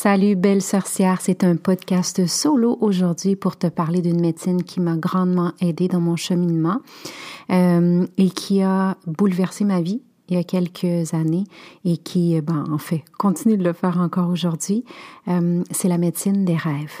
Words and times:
Salut 0.00 0.36
belle 0.36 0.62
sorcière, 0.62 1.20
c'est 1.20 1.42
un 1.42 1.56
podcast 1.56 2.24
solo 2.28 2.78
aujourd'hui 2.80 3.34
pour 3.34 3.56
te 3.56 3.66
parler 3.66 4.00
d'une 4.00 4.20
médecine 4.20 4.62
qui 4.62 4.78
m'a 4.78 4.96
grandement 4.96 5.50
aidé 5.60 5.88
dans 5.88 5.98
mon 5.98 6.14
cheminement 6.14 6.82
euh, 7.50 8.06
et 8.16 8.30
qui 8.30 8.62
a 8.62 8.96
bouleversé 9.08 9.64
ma 9.64 9.80
vie 9.80 10.00
il 10.28 10.36
y 10.36 10.40
a 10.40 10.44
quelques 10.44 11.14
années 11.14 11.46
et 11.84 11.96
qui, 11.96 12.40
ben, 12.40 12.64
en 12.70 12.78
fait, 12.78 13.02
continue 13.18 13.56
de 13.56 13.64
le 13.64 13.72
faire 13.72 13.98
encore 13.98 14.30
aujourd'hui. 14.30 14.84
Euh, 15.26 15.64
c'est 15.72 15.88
la 15.88 15.98
médecine 15.98 16.44
des 16.44 16.56
rêves. 16.56 17.00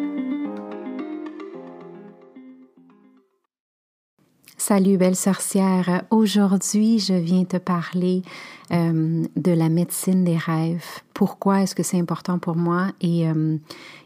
Salut 4.63 4.97
belle 4.97 5.15
sorcière, 5.15 6.03
aujourd'hui 6.11 6.99
je 6.99 7.15
viens 7.15 7.45
te 7.45 7.57
parler 7.57 8.21
euh, 8.71 9.23
de 9.35 9.51
la 9.51 9.69
médecine 9.69 10.23
des 10.23 10.37
rêves. 10.37 10.85
Pourquoi 11.15 11.63
est-ce 11.63 11.73
que 11.73 11.81
c'est 11.81 11.99
important 11.99 12.37
pour 12.37 12.55
moi 12.55 12.89
et, 13.01 13.27
euh, 13.27 13.57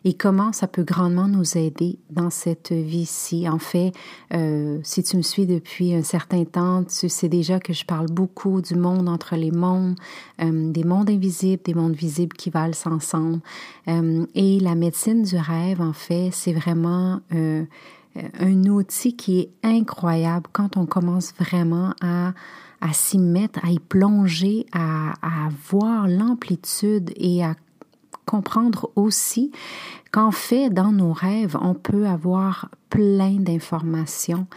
et 0.06 0.14
comment 0.14 0.54
ça 0.54 0.68
peut 0.68 0.86
grandement 0.86 1.28
nous 1.28 1.58
aider 1.58 2.00
dans 2.10 2.30
cette 2.30 2.72
vie-ci? 2.72 3.50
En 3.50 3.60
fait, 3.60 3.92
euh, 4.34 4.80
si 4.82 5.04
tu 5.04 5.18
me 5.18 5.24
suis 5.24 5.46
depuis 5.46 5.94
un 5.94 6.04
certain 6.04 6.46
temps, 6.46 6.86
tu 6.86 7.10
sais 7.10 7.28
déjà 7.28 7.60
que 7.60 7.74
je 7.74 7.84
parle 7.84 8.08
beaucoup 8.08 8.62
du 8.62 8.76
monde 8.76 9.10
entre 9.10 9.36
les 9.36 9.52
mondes, 9.52 9.96
des 10.40 10.86
mondes 10.86 11.10
invisibles, 11.10 11.64
des 11.66 11.74
mondes 11.74 11.96
visibles 11.96 12.38
qui 12.38 12.50
valent 12.50 12.72
ensemble. 12.86 13.42
et 13.88 14.60
la 14.62 14.76
médecine 14.76 15.24
du 15.24 15.36
rêve, 15.36 15.82
en 15.82 15.94
fait, 15.94 16.30
c'est 16.32 16.54
vraiment 16.54 17.20
un 18.40 18.64
outil 18.66 19.16
qui 19.16 19.40
est 19.40 19.52
incroyable 19.64 20.48
quand 20.52 20.78
on 20.78 20.86
commence 20.86 21.34
vraiment 21.34 21.94
à, 22.02 22.34
à 22.82 22.94
s'y 22.94 23.18
mettre, 23.18 23.64
à 23.64 23.72
y 23.72 23.80
plonger, 23.80 24.66
à, 24.72 25.14
à 25.22 25.50
voir 25.70 26.08
l'amplitude 26.08 27.12
et 27.16 27.44
à 27.44 27.56
comprendre 28.26 28.92
aussi 28.96 29.52
qu'en 30.12 30.32
fait, 30.32 30.70
dans 30.70 30.92
nos 30.92 31.14
rêves, 31.14 31.58
on 31.62 31.74
peut 31.74 32.08
avoir 32.08 32.70
plein 32.90 33.36
d'informations 33.36 34.48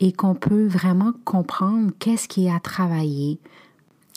et 0.00 0.12
qu'on 0.12 0.34
peut 0.34 0.66
vraiment 0.66 1.12
comprendre 1.24 1.90
qu'est-ce 1.98 2.28
qui 2.28 2.46
est 2.46 2.52
à 2.52 2.60
travailler, 2.60 3.40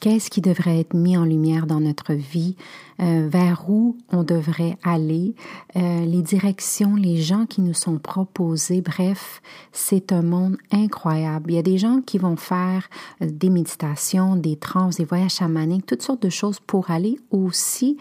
Qu'est-ce 0.01 0.31
qui 0.31 0.41
devrait 0.41 0.79
être 0.79 0.95
mis 0.95 1.15
en 1.15 1.25
lumière 1.25 1.67
dans 1.67 1.79
notre 1.79 2.13
vie? 2.13 2.55
Euh, 2.99 3.27
vers 3.29 3.69
où 3.69 3.95
on 4.11 4.23
devrait 4.23 4.75
aller? 4.81 5.35
Euh, 5.75 6.05
les 6.05 6.23
directions, 6.23 6.95
les 6.95 7.17
gens 7.17 7.45
qui 7.45 7.61
nous 7.61 7.75
sont 7.75 7.99
proposés. 7.99 8.81
Bref, 8.81 9.43
c'est 9.71 10.11
un 10.11 10.23
monde 10.23 10.57
incroyable. 10.71 11.51
Il 11.51 11.55
y 11.55 11.59
a 11.59 11.61
des 11.61 11.77
gens 11.77 12.01
qui 12.01 12.17
vont 12.17 12.35
faire 12.35 12.89
euh, 13.21 13.27
des 13.29 13.51
méditations, 13.51 14.35
des 14.35 14.55
trans, 14.55 14.89
des 14.89 15.05
voyages 15.05 15.35
chamaniques, 15.35 15.85
toutes 15.85 16.01
sortes 16.01 16.23
de 16.23 16.31
choses 16.31 16.59
pour 16.59 16.89
aller 16.89 17.19
aussi 17.29 17.97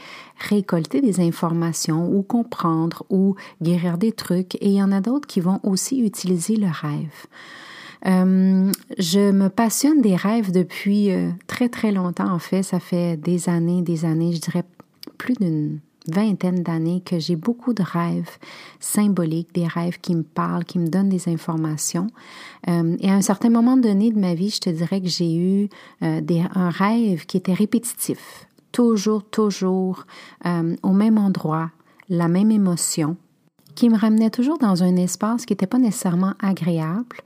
récolter 0.48 1.02
des 1.02 1.20
informations 1.20 2.10
ou 2.10 2.22
comprendre 2.22 3.04
ou 3.10 3.34
guérir 3.60 3.98
des 3.98 4.12
trucs. 4.12 4.54
Et 4.62 4.68
il 4.68 4.76
y 4.76 4.82
en 4.82 4.92
a 4.92 5.02
d'autres 5.02 5.28
qui 5.28 5.40
vont 5.40 5.60
aussi 5.64 6.00
utiliser 6.00 6.56
le 6.56 6.68
rêve. 6.68 7.26
Euh, 8.06 8.72
je 8.98 9.30
me 9.30 9.48
passionne 9.48 10.00
des 10.00 10.16
rêves 10.16 10.52
depuis 10.52 11.10
euh, 11.10 11.30
très 11.46 11.68
très 11.68 11.92
longtemps 11.92 12.32
en 12.32 12.38
fait. 12.38 12.62
Ça 12.62 12.80
fait 12.80 13.16
des 13.16 13.48
années, 13.48 13.82
des 13.82 14.04
années, 14.04 14.32
je 14.32 14.40
dirais 14.40 14.64
plus 15.18 15.34
d'une 15.34 15.80
vingtaine 16.08 16.62
d'années 16.62 17.02
que 17.04 17.18
j'ai 17.18 17.36
beaucoup 17.36 17.74
de 17.74 17.82
rêves 17.82 18.38
symboliques, 18.80 19.54
des 19.54 19.66
rêves 19.66 20.00
qui 20.00 20.14
me 20.14 20.22
parlent, 20.22 20.64
qui 20.64 20.78
me 20.78 20.88
donnent 20.88 21.10
des 21.10 21.28
informations. 21.28 22.06
Euh, 22.68 22.96
et 23.00 23.10
à 23.10 23.14
un 23.14 23.20
certain 23.20 23.50
moment 23.50 23.76
donné 23.76 24.10
de 24.10 24.18
ma 24.18 24.34
vie, 24.34 24.50
je 24.50 24.60
te 24.60 24.70
dirais 24.70 25.02
que 25.02 25.08
j'ai 25.08 25.36
eu 25.36 25.68
un 26.00 26.70
rêve 26.70 27.26
qui 27.26 27.36
était 27.36 27.52
répétitif, 27.52 28.48
toujours, 28.72 29.24
toujours 29.24 30.06
au 30.82 30.92
même 30.92 31.18
endroit, 31.18 31.70
la 32.08 32.28
même 32.28 32.50
émotion, 32.50 33.16
qui 33.74 33.90
me 33.90 33.96
ramenait 33.96 34.30
toujours 34.30 34.58
dans 34.58 34.82
un 34.82 34.96
espace 34.96 35.44
qui 35.44 35.52
n'était 35.52 35.66
pas 35.66 35.78
nécessairement 35.78 36.34
agréable, 36.40 37.16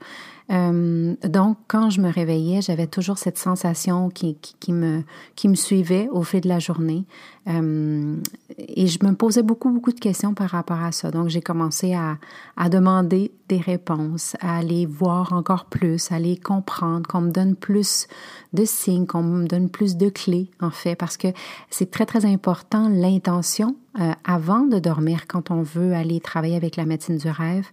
euh, 0.51 1.15
donc, 1.23 1.57
quand 1.67 1.89
je 1.89 2.01
me 2.01 2.11
réveillais, 2.11 2.61
j'avais 2.61 2.87
toujours 2.87 3.17
cette 3.17 3.37
sensation 3.37 4.09
qui, 4.09 4.37
qui, 4.59 4.73
me, 4.73 5.03
qui 5.35 5.47
me 5.47 5.55
suivait 5.55 6.07
au 6.11 6.23
fil 6.23 6.41
de 6.41 6.49
la 6.49 6.59
journée. 6.59 7.03
Euh, 7.47 8.17
et 8.57 8.87
je 8.87 9.03
me 9.05 9.13
posais 9.13 9.43
beaucoup, 9.43 9.69
beaucoup 9.69 9.91
de 9.91 9.99
questions 9.99 10.33
par 10.33 10.49
rapport 10.49 10.81
à 10.81 10.91
ça. 10.91 11.11
Donc, 11.11 11.29
j'ai 11.29 11.41
commencé 11.41 11.93
à, 11.93 12.17
à 12.57 12.69
demander 12.69 13.31
des 13.49 13.59
réponses, 13.59 14.35
à 14.39 14.57
aller 14.57 14.85
voir 14.85 15.33
encore 15.33 15.65
plus, 15.65 16.11
à 16.11 16.15
aller 16.15 16.37
comprendre, 16.37 17.07
qu'on 17.07 17.21
me 17.21 17.31
donne 17.31 17.55
plus 17.55 18.07
de 18.53 18.65
signes, 18.65 19.05
qu'on 19.05 19.21
me 19.21 19.47
donne 19.47 19.69
plus 19.69 19.97
de 19.97 20.09
clés, 20.09 20.49
en 20.61 20.71
fait, 20.71 20.95
parce 20.95 21.17
que 21.17 21.27
c'est 21.69 21.91
très, 21.91 22.05
très 22.05 22.25
important 22.25 22.89
l'intention 22.89 23.75
euh, 23.99 24.11
avant 24.23 24.65
de 24.65 24.79
dormir 24.79 25.27
quand 25.27 25.51
on 25.51 25.61
veut 25.61 25.93
aller 25.93 26.19
travailler 26.19 26.55
avec 26.55 26.75
la 26.75 26.85
médecine 26.85 27.17
du 27.17 27.29
rêve 27.29 27.67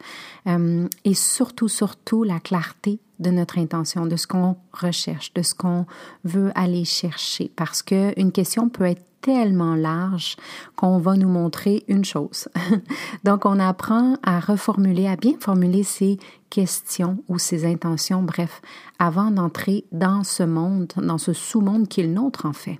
euh, 0.46 0.86
et 1.04 1.14
surtout, 1.14 1.68
surtout 1.68 2.22
la 2.22 2.38
clarté 2.38 3.00
de 3.18 3.30
notre 3.30 3.58
intention, 3.58 4.06
de 4.06 4.16
ce 4.16 4.26
qu'on 4.26 4.56
recherche, 4.72 5.32
de 5.34 5.42
ce 5.42 5.54
qu'on 5.54 5.86
veut 6.24 6.52
aller 6.54 6.84
chercher, 6.84 7.50
parce 7.56 7.82
que 7.82 8.18
une 8.20 8.32
question 8.32 8.68
peut 8.68 8.84
être 8.84 9.02
tellement 9.22 9.74
large 9.74 10.36
qu'on 10.76 10.98
va 10.98 11.16
nous 11.16 11.28
montrer 11.28 11.84
une 11.88 12.04
chose. 12.04 12.48
Donc, 13.24 13.46
on 13.46 13.58
apprend 13.58 14.16
à 14.22 14.40
reformuler, 14.40 15.06
à 15.06 15.16
bien 15.16 15.34
formuler 15.40 15.84
ses 15.84 16.18
questions 16.50 17.22
ou 17.28 17.38
ses 17.38 17.64
intentions, 17.64 18.22
bref, 18.22 18.60
avant 18.98 19.30
d'entrer 19.30 19.84
dans 19.92 20.24
ce 20.24 20.42
monde, 20.42 20.92
dans 20.96 21.18
ce 21.18 21.32
sous-monde 21.32 21.88
qui 21.88 22.00
est 22.00 22.06
le 22.06 22.12
nôtre, 22.12 22.44
en 22.44 22.52
fait. 22.52 22.78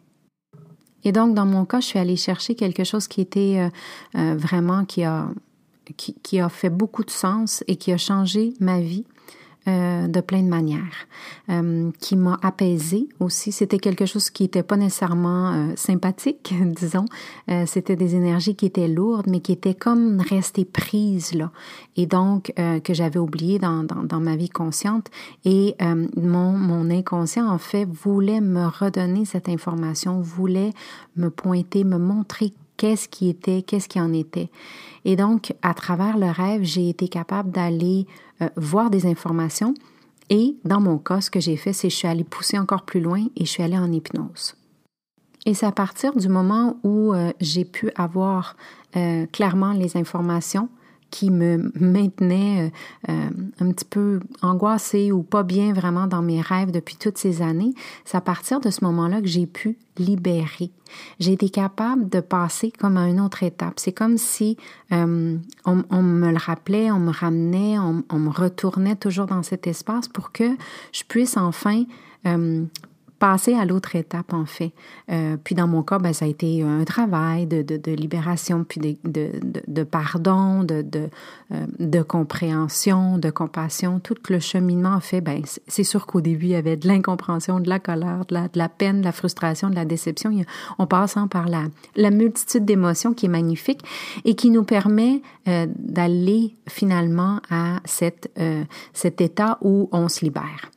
Et 1.05 1.13
donc, 1.13 1.35
dans 1.35 1.47
mon 1.47 1.65
cas, 1.65 1.81
je 1.81 1.87
suis 1.87 1.99
allée 1.99 2.17
chercher 2.17 2.55
quelque 2.55 2.85
chose 2.85 3.09
qui 3.09 3.21
était 3.21 3.59
euh, 3.59 4.19
euh, 4.19 4.37
vraiment, 4.37 4.85
qui 4.85 5.05
a, 5.05 5.29
qui, 5.97 6.15
qui, 6.23 6.39
a 6.39 6.49
fait 6.49 6.71
beaucoup 6.71 7.05
de 7.05 7.11
sens 7.11 7.65
et 7.67 7.77
qui 7.77 7.93
a 7.93 7.99
changé 7.99 8.55
ma 8.61 8.81
vie. 8.81 9.05
Euh, 9.69 10.09
de 10.09 10.21
plein 10.21 10.43
de 10.43 10.49
manières, 10.49 11.07
euh, 11.49 11.93
qui 12.01 12.17
m'a 12.17 12.37
apaisée 12.43 13.09
aussi. 13.21 13.53
C'était 13.53 13.79
quelque 13.79 14.07
chose 14.07 14.29
qui 14.29 14.43
n'était 14.43 14.65
pas 14.65 14.77
nécessairement 14.77 15.53
euh, 15.53 15.73
sympathique, 15.77 16.53
disons. 16.65 17.05
C'était 17.67 17.95
des 17.95 18.17
énergies 18.17 18.57
qui 18.57 18.67
étaient 18.67 18.89
lourdes, 18.89 19.29
mais 19.29 19.39
qui 19.39 19.53
étaient 19.53 19.75
comme 19.75 20.21
restées 20.21 20.65
prises 20.65 21.33
là, 21.35 21.53
et 21.97 22.07
donc 22.07 22.53
que 22.57 22.95
j'avais 22.95 23.19
oublié 23.19 23.59
dans, 23.59 23.85
dans, 23.85 24.03
dans, 24.03 24.21
ma 24.21 24.37
vie 24.37 24.49
consciente. 24.49 25.09
Et 25.45 25.77
mon, 26.17 26.53
mon 26.53 26.91
inconscient, 26.91 27.49
en 27.49 27.59
fait, 27.59 27.85
voulait 27.85 28.41
me 28.41 28.67
redonner 28.67 29.25
cette 29.25 29.49
information, 29.49 30.21
voulait 30.21 30.71
me 31.17 31.31
pointer, 31.31 31.85
me 31.85 31.99
montrer 31.99 32.53
qu'est-ce 32.77 33.09
qui 33.09 33.29
était, 33.29 33.63
qu'est-ce 33.63 33.89
qui 33.89 34.01
en 34.01 34.13
était. 34.13 34.51
Et 35.05 35.17
donc, 35.17 35.55
à 35.63 35.75
travers 35.75 36.19
le 36.19 36.31
rêve, 36.31 36.63
j'ai 36.63 36.89
été 36.89 37.09
capable 37.09 37.51
d'aller 37.51 38.07
euh, 38.41 38.49
voir 38.57 38.91
des 38.91 39.07
informations. 39.07 39.75
Et 40.31 40.57
dans 40.65 40.81
mon 40.81 40.99
cas, 40.99 41.21
ce 41.21 41.31
que 41.31 41.41
j'ai 41.41 41.57
fait, 41.57 41.73
c'est 41.73 41.89
que 41.89 41.93
je 41.93 41.99
suis 41.99 42.09
allée 42.09 42.25
pousser 42.25 42.59
encore 42.59 42.83
plus 42.83 43.01
loin 43.01 43.27
et 43.37 43.45
je 43.45 43.51
suis 43.51 43.63
allée 43.63 43.79
en 43.79 43.91
hypnose. 43.91 44.55
Et 45.45 45.55
c'est 45.55 45.67
à 45.67 45.73
partir 45.73 46.15
du 46.17 46.29
moment 46.29 46.77
où 46.85 47.13
euh, 47.13 47.33
j'ai 47.41 47.65
pu 47.65 47.91
avoir 47.97 48.57
euh, 48.97 49.27
clairement 49.27 49.73
les 49.73 49.97
informations 49.97 50.69
qui 51.13 51.31
me 51.31 51.71
maintenait 51.79 52.73
euh, 53.09 53.31
un 53.61 53.71
petit 53.71 53.85
peu 53.85 54.19
angoissée 54.41 55.13
ou 55.13 55.23
pas 55.23 55.43
bien 55.45 55.73
vraiment 55.75 56.09
dans 56.09 56.23
mes 56.23 56.41
rêves 56.41 56.73
depuis 56.73 56.97
toutes 56.97 57.19
ces 57.19 57.43
années, 57.43 57.75
c'est 58.05 58.17
à 58.17 58.23
partir 58.23 58.61
de 58.61 58.71
ce 58.71 58.83
moment-là 58.85 59.21
que 59.21 59.29
j'ai 59.29 59.47
pu 59.47 59.79
libérer. 59.99 60.73
J'ai 61.21 61.33
été 61.33 61.51
capable 61.51 62.09
de 62.09 62.21
passer 62.21 62.73
comme 62.73 62.97
à 62.97 63.09
une 63.09 63.21
autre 63.21 63.43
étape. 63.43 63.75
C'est 63.77 63.93
comme 63.93 64.17
si 64.17 64.57
euh, 64.91 65.37
on, 65.67 66.03
me 66.03 66.31
le 66.31 66.39
rappelait, 66.39 66.91
on 66.91 66.99
me 66.99 67.13
ramenait, 67.13 67.79
on, 67.79 68.19
me 68.19 68.31
retournait 68.31 68.97
toujours 68.97 69.27
dans 69.27 69.43
cet 69.43 69.67
espace 69.67 70.09
pour 70.09 70.33
que 70.33 70.57
je 70.93 71.03
puisse 71.07 71.37
enfin 71.37 71.85
euh, 72.27 72.65
passer 73.23 73.55
à 73.55 73.65
l'autre 73.65 73.95
étape, 73.95 74.33
en 74.33 74.47
fait. 74.47 74.73
Euh, 75.09 75.37
puis 75.37 75.55
dans 75.55 75.69
mon 75.69 75.85
cas, 75.85 76.01
ben, 76.01 76.13
ça 76.13 76.25
a 76.25 76.29
été 76.29 76.65
un 76.65 76.83
travail 76.83 77.47
de, 77.47 77.63
de, 77.63 77.93
libération, 77.93 78.65
puis 78.65 78.81
de, 78.81 79.31
de, 79.69 79.83
pardon, 79.85 80.65
de, 80.65 80.85
euh, 81.53 81.67
de 81.79 82.03
compréhension, 82.03 83.19
de 83.19 83.31
compassion. 83.31 84.01
Tout 84.01 84.17
le 84.29 84.41
cheminement, 84.41 84.95
en 84.95 85.01
fait, 85.01 85.21
ben, 85.21 85.41
c'est 85.69 85.85
sûr 85.85 86.07
qu'au 86.07 86.21
début, 86.21 86.47
il 86.47 86.51
y 86.51 86.55
avait 86.57 86.77
de 86.77 86.89
l'incompréhension, 86.89 87.61
de 87.61 87.69
la 87.69 87.79
colère, 87.79 88.25
de 88.27 88.35
la, 88.35 88.49
de 88.49 88.59
la 88.59 88.69
peine, 88.69 89.03
de 89.03 89.05
la 89.05 89.13
frustration, 89.13 89.71
de 89.71 89.77
la 89.77 89.85
déception. 89.85 90.33
On 90.81 90.89
passe 90.89 91.15
par 91.31 91.47
la, 91.47 91.67
la 91.95 92.11
multitude 92.11 92.65
d'émotions 92.65 93.15
qui 93.15 93.27
est 93.27 93.29
magnifique 93.29 93.85
et 94.25 94.35
qui 94.35 94.51
nous 94.51 94.65
permet 94.65 95.23
euh, 95.47 95.69
d'aller 95.77 96.57
finalement 96.69 97.39
à 97.51 97.79
cette, 97.85 98.37
cet 98.93 99.21
état 99.21 99.59
où 99.61 99.89
on 99.93 100.09
se 100.09 100.25
libère. 100.25 100.73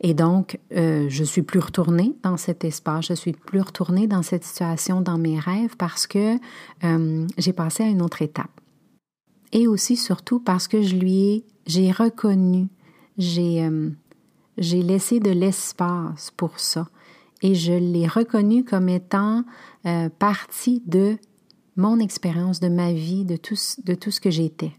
Et 0.00 0.14
donc, 0.14 0.58
euh, 0.72 1.06
je 1.08 1.24
suis 1.24 1.42
plus 1.42 1.60
retournée 1.60 2.14
dans 2.22 2.36
cet 2.36 2.64
espace, 2.64 3.06
je 3.06 3.14
suis 3.14 3.32
plus 3.32 3.60
retournée 3.60 4.06
dans 4.06 4.22
cette 4.22 4.44
situation, 4.44 5.00
dans 5.00 5.18
mes 5.18 5.38
rêves, 5.38 5.76
parce 5.76 6.06
que 6.06 6.36
euh, 6.84 7.26
j'ai 7.38 7.52
passé 7.52 7.84
à 7.84 7.86
une 7.86 8.02
autre 8.02 8.22
étape. 8.22 8.50
Et 9.52 9.66
aussi, 9.66 9.96
surtout, 9.96 10.40
parce 10.40 10.68
que 10.68 10.82
je 10.82 10.96
lui 10.96 11.24
ai, 11.28 11.44
j'ai 11.66 11.90
reconnu, 11.90 12.68
j'ai, 13.18 13.64
euh, 13.64 13.90
j'ai 14.58 14.82
laissé 14.82 15.20
de 15.20 15.30
l'espace 15.30 16.30
pour 16.36 16.58
ça. 16.60 16.88
Et 17.42 17.54
je 17.54 17.72
l'ai 17.72 18.06
reconnu 18.06 18.64
comme 18.64 18.90
étant 18.90 19.44
partie 20.18 20.82
de 20.84 21.16
mon 21.74 21.98
expérience, 21.98 22.60
de 22.60 22.68
ma 22.68 22.92
vie, 22.92 23.24
de 23.24 23.36
tout, 23.36 23.56
de 23.82 23.94
tout 23.94 24.10
ce 24.10 24.20
que 24.20 24.30
j'étais. 24.30 24.72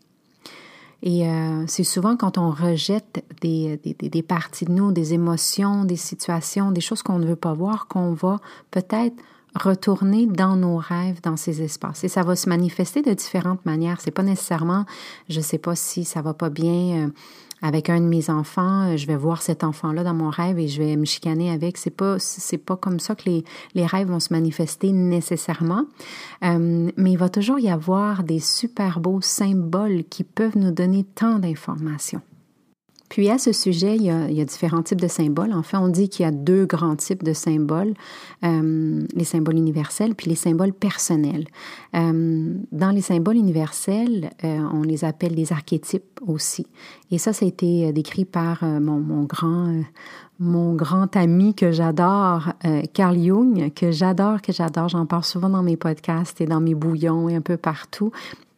Et 1.04 1.28
euh, 1.28 1.66
c'est 1.68 1.84
souvent 1.84 2.16
quand 2.16 2.38
on 2.38 2.52
rejette 2.52 3.26
des, 3.42 3.78
des, 3.78 4.10
des, 4.10 4.22
parties 4.22 4.66
de 4.66 4.72
nous, 4.72 4.92
des 4.92 5.14
émotions, 5.14 5.84
des 5.84 5.96
situations, 5.96 6.72
des 6.72 6.82
choses 6.82 7.02
qu'on 7.02 7.18
ne 7.18 7.26
veut 7.26 7.36
pas 7.36 7.54
voir, 7.54 7.88
qu'on 7.88 8.14
va 8.14 8.40
peut-être 8.70 9.16
retourner 9.56 10.28
dans 10.28 10.56
nos 10.56 10.78
rêves, 10.78 11.20
dans 11.24 11.38
ces 11.38 11.62
espaces. 11.62 12.04
Et 12.04 12.08
ça 12.08 12.24
va 12.24 12.36
se 12.36 12.48
manifester 12.48 13.02
de 13.02 13.14
différentes 13.14 13.66
manières. 13.66 14.00
C'est 14.00 14.12
pas 14.12 14.24
nécessairement, 14.24 14.86
je 15.28 15.42
sais 15.42 15.58
pas 15.58 15.76
si 15.76 16.06
ça 16.06 16.22
va 16.22 16.34
pas 16.34 16.50
bien. 16.50 17.06
Euh, 17.06 17.08
avec 17.62 17.90
un 17.90 18.00
de 18.02 18.06
mes 18.06 18.30
enfants, 18.30 18.90
euh, 18.92 18.98
je 18.98 19.08
vais 19.08 19.16
voir 19.16 19.42
cet 19.42 19.64
enfant-là 19.64 20.04
dans 20.04 20.14
mon 20.14 20.30
rêve 20.30 20.60
et 20.60 20.68
je 20.68 20.82
vais 20.82 20.96
me 20.96 21.06
chicaner 21.06 21.52
avec. 21.52 21.78
C'est 21.78 21.90
pas 21.90 22.18
c'est 22.20 22.58
pas 22.58 22.76
comme 22.76 23.00
ça 23.00 23.16
que 23.16 23.24
les, 23.26 23.44
les 23.76 23.86
rêves 23.86 24.08
vont 24.08 24.20
se 24.20 24.34
manifester 24.34 24.92
nécessairement, 24.92 25.86
euh, 26.44 26.92
mais 26.98 27.12
il 27.12 27.18
va 27.18 27.30
toujours 27.30 27.60
y 27.60 27.70
avoir 27.70 28.24
des 28.24 28.40
super 28.40 29.00
beaux 29.00 29.22
symboles 29.22 30.04
qui 30.10 30.24
peuvent 30.24 30.58
nous 30.58 30.72
donner 30.72 31.04
tant 31.04 31.40
d'informations. 31.40 32.22
Puis 33.12 33.30
à 33.30 33.38
ce 33.38 33.52
sujet, 33.52 33.98
il 33.98 34.04
y, 34.04 34.10
a, 34.10 34.46
différents 34.46 34.84
types 34.84 35.02
de 35.02 35.10
symboles. 35.10 35.52
En 35.52 35.64
fait, 35.64 35.76
on 35.76 35.90
dit 35.90 36.08
qu'il 36.08 36.24
y 36.24 36.28
a 36.30 36.32
deux 36.32 36.66
grands 36.66 36.96
types 36.96 37.24
de 37.24 37.34
symboles, 37.34 37.94
euh, 38.46 39.02
les 39.14 39.26
symboles 39.26 39.58
universels 39.58 40.16
puis 40.16 40.30
les 40.30 40.38
symboles 40.38 40.72
personnels. 40.72 41.46
Euh, 41.94 42.54
dans 42.72 42.92
les 42.92 43.02
symboles 43.02 43.36
universels, 43.36 44.30
euh, 44.46 44.60
on 44.72 44.84
les 44.84 45.04
appelle 45.04 45.36
les 45.36 45.52
archétypes 45.52 46.22
aussi. 46.26 46.66
Et 47.12 47.18
ça, 47.18 47.34
ça 47.34 47.44
a 47.44 47.50
été 47.50 47.92
décrit 47.92 48.24
par 48.24 48.64
mon, 48.64 49.24
grand 49.24 49.84
mon 50.40 50.74
grand 50.74 51.14
ami 51.18 51.54
que 51.54 51.72
j'adore, 51.72 52.54
Carl 52.94 53.20
Jung, 53.20 53.74
que 53.74 53.92
j'adore, 53.92 54.42
que 54.42 54.54
j'adore. 54.54 54.88
J'en 54.88 55.06
parle 55.06 55.26
souvent 55.26 55.50
dans 55.50 55.64
mes 55.64 55.76
podcasts 55.76 56.40
et 56.40 56.46
dans 56.46 56.62
mes 56.62 56.76
bouillons 56.76 57.28
et 57.28 57.36
un 57.36 57.42
peu 57.42 57.58
partout 57.58 58.12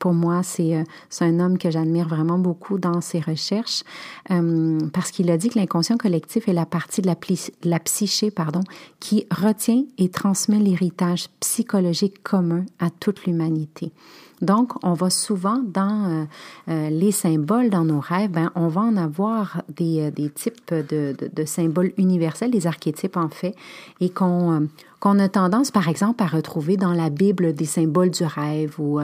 pour 0.04 0.14
moi, 0.14 0.42
euh, 0.60 0.84
c'est 1.10 1.24
un 1.24 1.40
homme 1.40 1.58
que 1.58 1.72
j'admire 1.72 2.10
vraiment 2.10 2.38
beaucoup 2.38 2.78
dans 2.78 3.00
ses 3.00 3.22
recherches 3.22 3.84
euh, 4.32 4.78
parce 4.92 5.12
qu'il 5.12 5.32
a 5.32 5.38
dit 5.38 5.48
que 5.48 5.58
l'inconscient 5.58 5.96
collectif 5.96 6.50
est 6.50 6.54
la 6.54 6.66
partie 6.66 7.02
de 7.02 7.08
la, 7.08 7.16
la 7.64 7.80
psyché 7.80 8.30
pardon, 8.30 8.60
qui 9.00 9.26
retient 9.32 9.86
et 9.98 10.10
transmet 10.10 10.60
l'héritage 10.60 11.30
psychologique 11.40 12.22
commun 12.22 12.66
à 12.80 12.90
toute 12.90 13.26
l'humanité. 13.26 13.94
Donc, 14.42 14.74
on 14.84 14.94
va 14.94 15.10
souvent 15.10 15.62
dans 15.66 16.06
euh, 16.06 16.26
euh, 16.70 16.90
les 16.90 17.12
symboles, 17.12 17.70
dans 17.70 17.86
nos 17.86 18.00
rêves, 18.00 18.32
ben, 18.32 18.52
on 18.56 18.68
va 18.68 18.82
en 18.82 18.98
avoir 18.98 19.62
des, 19.70 20.02
euh, 20.02 20.12
des 20.12 20.30
types 20.30 20.74
de, 20.74 21.16
de, 21.18 21.30
de, 21.34 21.46
symboles 21.46 21.94
universels, 21.98 22.52
des 22.52 22.68
archétypes 22.68 23.18
en 23.18 23.30
fait, 23.30 23.56
et 24.00 24.10
qu'on 24.10 24.68
qu'on 25.00 25.20
a 25.20 25.28
tendance, 25.28 25.70
par 25.70 25.90
exemple, 25.90 26.24
à 26.24 26.28
retrouver 26.28 26.78
dans 26.78 26.94
la 26.94 27.10
Bible 27.10 27.54
des 27.54 27.66
symboles 27.66 28.10
du 28.10 28.24
rêve, 28.24 28.80
où 28.80 29.02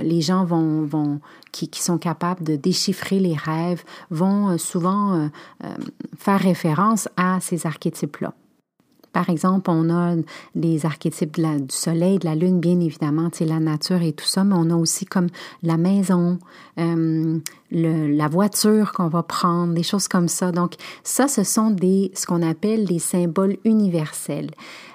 les 0.00 0.20
gens 0.20 0.44
vont, 0.44 0.82
vont 0.82 1.18
qui, 1.50 1.66
qui, 1.66 1.82
sont 1.82 1.98
capables 1.98 2.44
de 2.44 2.54
déchiffrer 2.54 3.18
les 3.18 3.34
rêves, 3.34 3.82
vont 4.12 4.56
souvent 4.58 5.28
faire 6.16 6.38
référence 6.38 7.08
à 7.16 7.40
ces 7.40 7.66
archétypes-là. 7.66 8.32
Par 9.14 9.30
exemple, 9.30 9.70
on 9.70 9.90
a 9.90 10.16
les 10.56 10.86
archétypes 10.86 11.40
du 11.40 11.64
soleil, 11.68 12.18
de 12.18 12.24
la 12.24 12.34
lune, 12.34 12.58
bien 12.58 12.80
évidemment, 12.80 13.28
c'est 13.32 13.44
la 13.44 13.60
nature 13.60 14.02
et 14.02 14.12
tout 14.12 14.24
ça, 14.24 14.42
mais 14.42 14.56
on 14.58 14.68
a 14.70 14.74
aussi 14.74 15.06
comme 15.06 15.28
la 15.62 15.76
maison, 15.76 16.40
euh, 16.80 17.38
la 17.70 18.28
voiture 18.28 18.92
qu'on 18.92 19.06
va 19.06 19.22
prendre, 19.22 19.72
des 19.72 19.84
choses 19.84 20.08
comme 20.08 20.26
ça. 20.26 20.50
Donc, 20.50 20.74
ça, 21.04 21.28
ce 21.28 21.44
sont 21.44 21.70
des, 21.70 22.10
ce 22.16 22.26
qu'on 22.26 22.42
appelle 22.42 22.86
des 22.86 22.98
symboles 22.98 23.56
universels. 23.64 24.50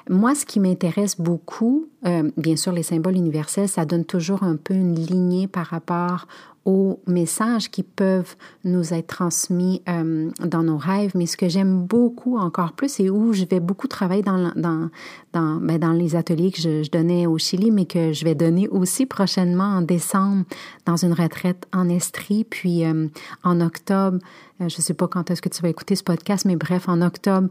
Moi, 0.10 0.36
ce 0.36 0.46
qui 0.46 0.60
m'intéresse 0.60 1.16
beaucoup, 1.22 1.88
euh, 2.06 2.30
bien 2.36 2.58
sûr, 2.58 2.74
les 2.74 2.84
symboles 2.84 3.16
universels, 3.16 3.70
ça 3.70 3.86
donne 3.86 4.04
toujours 4.04 4.44
un 4.44 4.58
peu 4.58 4.74
une 4.74 4.96
lignée 4.96 5.48
par 5.48 5.68
rapport 5.68 6.28
aux 6.70 7.00
messages 7.08 7.72
qui 7.72 7.82
peuvent 7.82 8.36
nous 8.64 8.94
être 8.94 9.08
transmis 9.08 9.82
euh, 9.90 10.30
dans 10.46 10.62
nos 10.62 10.78
rêves. 10.78 11.12
Mais 11.16 11.26
ce 11.26 11.36
que 11.36 11.50
j'aime 11.50 11.82
beaucoup 11.82 12.38
encore 12.38 12.74
plus 12.74 13.00
et 13.00 13.10
où 13.10 13.34
je 13.34 13.46
vais 13.46 13.60
beaucoup 13.60 13.88
travailler 13.88 14.22
dans, 14.22 14.52
dans, 14.56 14.90
ben 15.34 15.80
dans 15.80 15.94
les 15.94 16.16
ateliers 16.16 16.52
que 16.52 16.62
je, 16.62 16.88
donnais 16.92 17.26
au 17.26 17.40
Chili, 17.40 17.72
mais 17.72 17.86
que 17.86 18.14
je 18.14 18.24
vais 18.24 18.36
donner 18.36 18.68
aussi 18.68 19.08
prochainement 19.08 19.78
en 19.78 19.82
décembre 19.82 20.46
dans 20.86 20.96
une 20.96 21.14
retraite 21.14 21.68
en 21.74 21.90
Estrie, 21.90 22.44
puis 22.44 22.86
euh, 22.86 23.08
en 23.44 23.62
octobre. 23.62 24.20
Euh, 24.62 24.70
je 24.70 24.78
ne 24.78 24.82
sais 24.82 24.94
pas 24.94 25.08
quand 25.08 25.32
est-ce 25.32 25.42
que 25.42 25.50
tu 25.50 25.64
vas 25.64 25.70
écouter 25.70 25.96
ce 25.96 26.04
podcast, 26.04 26.46
mais 26.46 26.56
bref, 26.56 26.88
en 26.88 27.02
octobre, 27.02 27.48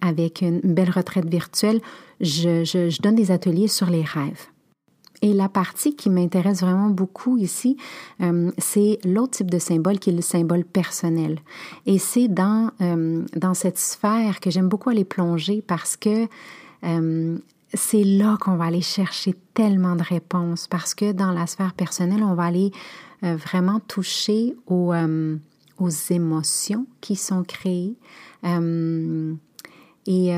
avec 0.00 0.40
une 0.40 0.60
belle 0.64 0.90
retraite 0.90 1.28
virtuelle, 1.28 1.80
je 2.20 3.00
donne 3.02 3.14
des 3.14 3.30
ateliers 3.30 3.68
sur 3.68 3.88
les 3.88 4.02
rêves. 4.02 4.51
Et 5.22 5.32
la 5.32 5.48
partie 5.48 5.94
qui 5.94 6.10
m'intéresse 6.10 6.60
vraiment 6.60 6.90
beaucoup 6.90 7.38
ici, 7.38 7.76
euh, 8.20 8.50
c'est 8.58 8.98
l'autre 9.04 9.38
type 9.38 9.50
de 9.50 9.60
symbole 9.60 10.00
qui 10.00 10.10
est 10.10 10.12
le 10.12 10.20
symbole 10.20 10.64
personnel. 10.64 11.38
Et 11.86 11.98
c'est 11.98 12.26
dans, 12.26 12.72
euh, 12.80 13.24
dans 13.36 13.54
cette 13.54 13.78
sphère 13.78 14.40
que 14.40 14.50
j'aime 14.50 14.68
beaucoup 14.68 14.90
aller 14.90 15.04
plonger 15.04 15.62
parce 15.62 15.96
que 15.96 16.26
euh, 16.84 17.38
c'est 17.72 18.02
là 18.02 18.36
qu'on 18.40 18.56
va 18.56 18.64
aller 18.64 18.80
chercher 18.80 19.36
tellement 19.54 19.94
de 19.94 20.02
réponses 20.02 20.66
parce 20.66 20.92
que 20.92 21.12
dans 21.12 21.30
la 21.30 21.46
sphère 21.46 21.72
personnelle, 21.72 22.24
on 22.24 22.34
va 22.34 22.44
aller 22.44 22.72
vraiment 23.22 23.78
toucher 23.78 24.56
aux, 24.66 24.92
aux 25.78 25.88
émotions 26.10 26.86
qui 27.00 27.14
sont 27.14 27.44
créées 27.44 27.94
et 30.06 30.34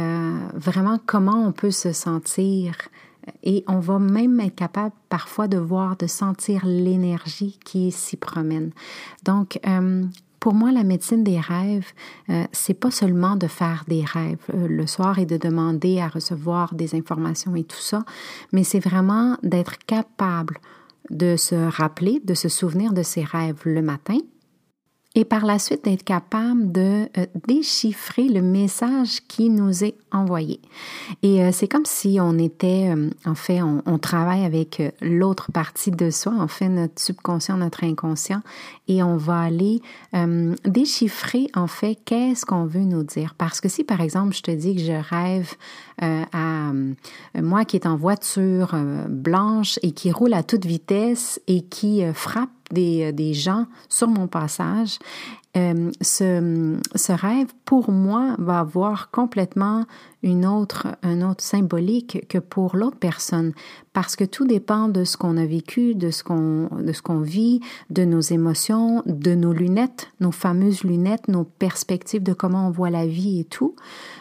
vraiment 0.55 1.01
comment 1.07 1.47
on 1.47 1.53
peut 1.53 1.71
se 1.71 1.95
sentir 1.95 2.77
et 3.43 3.65
on 3.69 3.79
va 3.79 3.99
même 3.99 4.41
être 4.41 4.55
capable 4.55 4.95
parfois 5.09 5.49
de 5.49 5.59
voir, 5.59 5.97
de 5.97 6.07
sentir 6.07 6.65
l'énergie 6.65 7.59
qui 7.65 7.91
s'y 7.91 8.17
promène. 8.17 8.71
Donc, 9.25 9.59
euh, 9.67 10.05
pour 10.41 10.53
moi, 10.53 10.73
la 10.73 10.85
médecine 10.85 11.25
des 11.25 11.41
rêves, 11.41 11.93
euh, 12.29 12.45
c'est 12.53 12.75
pas 12.75 12.91
seulement 12.91 13.37
de 13.37 13.47
faire 13.47 13.85
des 13.89 14.05
rêves 14.05 14.45
euh, 14.53 14.69
le 14.69 14.87
soir 14.87 15.19
et 15.19 15.25
de 15.25 15.39
demander 15.39 16.01
à 16.01 16.09
recevoir 16.09 16.75
des 16.75 16.95
informations 16.95 17.57
et 17.57 17.65
tout 17.65 17.81
ça, 17.81 18.05
mais 18.53 18.63
c'est 18.63 18.81
vraiment 18.81 19.39
d'être 19.43 19.79
capable 19.87 20.59
de 21.09 21.37
se 21.37 21.55
rappeler, 21.55 22.21
de 22.25 22.35
se 22.35 22.51
souvenir 22.51 22.93
de 22.93 23.03
ses 23.03 23.25
rêves 23.25 23.63
le 23.65 23.81
matin, 23.81 24.19
et 25.17 25.25
par 25.25 25.47
la 25.47 25.59
suite 25.59 25.85
d'être 25.85 26.03
capable 26.03 26.73
de 26.73 27.09
euh, 27.17 27.27
déchiffrer 27.47 28.29
le 28.29 28.43
message 28.43 29.21
qui 29.29 29.49
nous 29.49 29.85
est 29.85 29.95
envoyé. 30.11 30.61
Et 31.23 31.43
euh, 31.43 31.51
c'est 31.53 31.69
comme 31.69 31.85
si 31.85 32.19
on 32.21 32.37
était, 32.37 32.93
euh, 32.93 33.11
en 33.25 33.37
fait, 33.37 33.63
on, 33.63 33.81
on 33.87 33.99
travaille 33.99 34.45
avec 34.45 34.83
l'autre 35.01 35.53
partie 35.53 35.93
de 35.93 36.11
soi, 36.11 36.33
en 36.37 36.49
fait, 36.49 36.69
notre 36.69 37.01
subconscient, 37.01 37.57
notre 37.57 37.85
inconscient, 37.85 38.43
et 38.89 39.03
on 39.03 39.17
va 39.17 39.41
aller 39.41 39.81
déchiffrer, 40.65 41.49
en 41.55 41.67
fait, 41.67 41.97
qu'est-ce 42.05 42.45
qu'on 42.45 42.67
veut 42.67 42.85
nous 42.85 43.03
dire. 43.03 43.35
Parce 43.39 43.61
que 43.61 43.69
si, 43.69 43.85
par 43.85 44.01
exemple, 44.01 44.35
je 44.35 44.43
te 44.43 44.51
dis 44.51 44.75
que 44.75 44.83
je 44.83 44.93
rêve 44.93 45.55
à 46.01 46.73
moi 47.41 47.65
qui 47.65 47.77
est 47.77 47.87
en 47.87 47.97
voiture 47.97 48.77
blanche 49.09 49.79
et 49.83 49.93
qui 49.93 50.13
roule 50.13 50.35
à 50.35 50.43
toute 50.43 50.67
vitesse 50.67 51.41
et 51.47 51.63
qui 51.63 52.03
frappe 52.13 52.51
des, 52.71 53.13
des 53.13 53.35
gens 53.35 53.67
sur 53.89 54.09
mon 54.09 54.27
passage, 54.27 54.99
euh, 55.57 55.93
ce, 56.01 56.81
ce, 56.97 57.13
rêve, 57.13 57.47
pour 57.65 57.93
moi, 57.93 58.35
va 58.39 58.59
avoir 58.59 59.13
complètement 59.13 59.85
une 60.25 60.47
autre, 60.47 60.89
un 61.05 61.23
autre 61.23 61.45
symbolique 61.45 62.27
que 62.29 62.39
pour 62.39 62.75
l'autre 62.75 62.97
personne, 62.97 63.53
parce 63.93 64.17
que 64.17 64.25
tout 64.25 64.47
dépend 64.47 64.89
de 64.89 65.05
ce 65.05 65.17
qu'on 65.17 65.37
a 65.37 65.47
vécu, 65.47 65.95
de 65.95 66.11
ce 66.11 66.25
qu'on, 66.25 66.69
de 66.83 66.93
ce 66.93 67.03
qu'on 67.03 67.21
vit, 67.21 67.61
de 67.91 68.05
nos 68.05 68.21
émotions, 68.21 69.05
de 69.07 69.37
nos 69.37 69.53
lunettes, 69.53 70.09
nos 70.19 70.33
fameuses 70.33 70.83
lunettes, 70.83 71.29
nos 71.29 71.45
perspectives 71.45 72.25
de 72.25 72.33
comment 72.33 72.67
on 72.67 72.71
voit 72.71 72.91
la 72.91 73.07
vie 73.07 73.39
et 73.39 73.45
tout. 73.45 73.77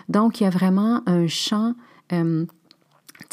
Donc, 0.10 0.40
il 0.40 0.44
y 0.44 0.48
a 0.48 0.52
vraiment 0.52 1.02
un 1.08 1.26
champ 1.26 1.74
euh, 2.12 2.46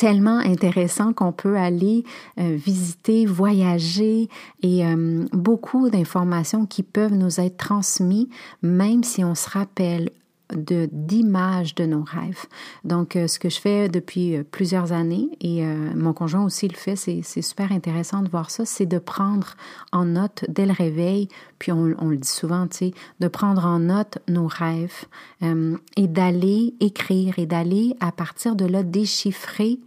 tellement 0.00 0.38
intéressant 0.38 1.12
qu'on 1.12 1.30
peut 1.30 1.58
aller 1.58 2.04
euh, 2.38 2.56
visiter, 2.56 3.26
voyager 3.26 4.30
et 4.62 4.86
euh, 4.86 5.26
beaucoup 5.32 5.90
d'informations 5.90 6.64
qui 6.64 6.82
peuvent 6.82 7.12
nous 7.12 7.38
être 7.38 7.58
transmises 7.58 8.28
même 8.62 9.04
si 9.04 9.22
on 9.24 9.34
se 9.34 9.50
rappelle 9.50 10.08
de 10.56 10.88
d'images 10.90 11.74
de 11.74 11.84
nos 11.84 12.02
rêves. 12.02 12.46
Donc, 12.82 13.14
euh, 13.14 13.28
ce 13.28 13.38
que 13.38 13.50
je 13.50 13.60
fais 13.60 13.90
depuis 13.90 14.42
plusieurs 14.50 14.92
années, 14.92 15.28
et 15.42 15.62
mon 15.94 16.14
conjoint 16.14 16.44
aussi 16.44 16.66
le 16.66 16.76
fait, 16.76 16.96
c'est 16.96 17.42
super 17.42 17.70
intéressant 17.70 18.22
de 18.22 18.30
voir 18.30 18.50
ça, 18.50 18.64
c'est 18.64 18.86
de 18.86 18.98
prendre 18.98 19.54
en 19.92 20.06
note 20.06 20.46
dès 20.48 20.64
le 20.64 20.72
réveil, 20.72 21.28
puis 21.58 21.72
on, 21.72 21.94
on 21.98 22.08
le 22.08 22.16
dit 22.16 22.26
souvent, 22.26 22.66
tu 22.66 22.76
sais, 22.78 22.94
de 23.20 23.28
prendre 23.28 23.66
en 23.66 23.80
note 23.80 24.18
nos 24.28 24.46
rêves 24.46 25.04
et 25.42 26.08
d'aller 26.08 26.74
écrire 26.80 27.38
et 27.38 27.46
d'aller 27.46 27.94
à 28.00 28.10
partir 28.10 28.56
de 28.56 28.64
là 28.64 28.82
déchiffrer 28.82 29.78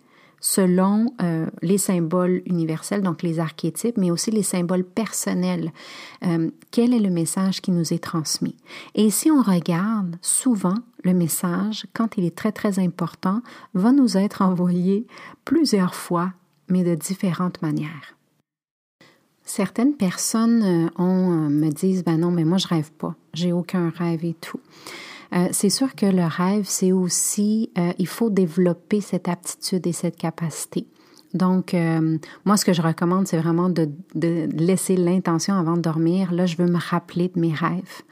selon 0.44 1.14
euh, 1.22 1.46
les 1.62 1.78
symboles 1.78 2.42
universels, 2.46 3.02
donc 3.02 3.24
les 3.24 3.40
archétypes, 3.40 3.98
mais 3.98 4.12
aussi 4.12 4.30
les 4.30 4.44
symboles 4.44 4.84
personnels. 4.84 5.72
Euh, 6.26 6.52
quel 6.70 6.94
est 6.94 7.00
le 7.00 7.10
message 7.10 7.62
qui 7.62 7.72
nous 7.72 7.94
est 7.94 8.04
transmis? 8.04 8.58
Et 8.94 9.10
si 9.10 9.32
on 9.32 9.42
regarde, 9.42 10.18
souvent, 10.22 10.76
le 11.06 11.14
message, 11.14 11.88
quand 11.94 12.18
il 12.18 12.26
est 12.26 12.36
très, 12.36 12.52
très 12.52 12.78
important, 12.78 13.42
va 13.74 13.94
nous 13.94 14.18
être 14.18 14.42
envoyé 14.42 15.08
plusieurs 15.46 15.96
fois, 15.96 16.34
mais 16.68 16.84
de 16.84 16.94
différentes 16.94 17.62
manières. 17.62 18.18
Certaines 19.46 19.96
personnes 19.96 20.62
euh, 20.62 21.02
ont, 21.02 21.50
me 21.50 21.70
disent, 21.70 22.04
ben 22.04 22.18
non, 22.18 22.32
mais 22.32 22.44
moi 22.44 22.58
je 22.58 22.68
rêve 22.68 22.92
pas, 22.92 23.16
j'ai 23.34 23.54
aucun 23.54 23.92
rêve 23.92 24.26
et 24.26 24.34
tout. 24.34 24.60
Euh, 25.34 25.48
c'est 25.52 25.70
sûr 25.70 25.96
que 25.96 26.06
le 26.06 26.26
rêve, 26.26 26.66
c'est 26.68 26.92
aussi, 26.92 27.72
euh, 27.78 27.92
il 27.98 28.08
faut 28.08 28.30
développer 28.30 29.02
cette 29.02 29.28
aptitude 29.28 29.86
et 29.88 29.94
cette 29.94 30.18
capacité. 30.18 30.86
Donc, 31.34 31.74
euh, 31.74 32.20
moi, 32.46 32.58
ce 32.58 32.66
que 32.66 32.74
je 32.74 32.82
recommande, 32.84 33.28
c'est 33.28 33.40
vraiment 33.40 33.68
de, 33.68 33.90
de 34.14 34.48
laisser 34.56 34.96
l'intention 34.96 35.56
avant 35.56 35.76
de 35.76 35.82
dormir. 35.82 36.32
Là, 36.32 36.46
je 36.46 36.58
veux 36.58 36.68
me 36.68 36.78
rappeler 36.78 37.32
de 37.34 37.40
mes 37.40 37.54
rêves. 37.54 38.04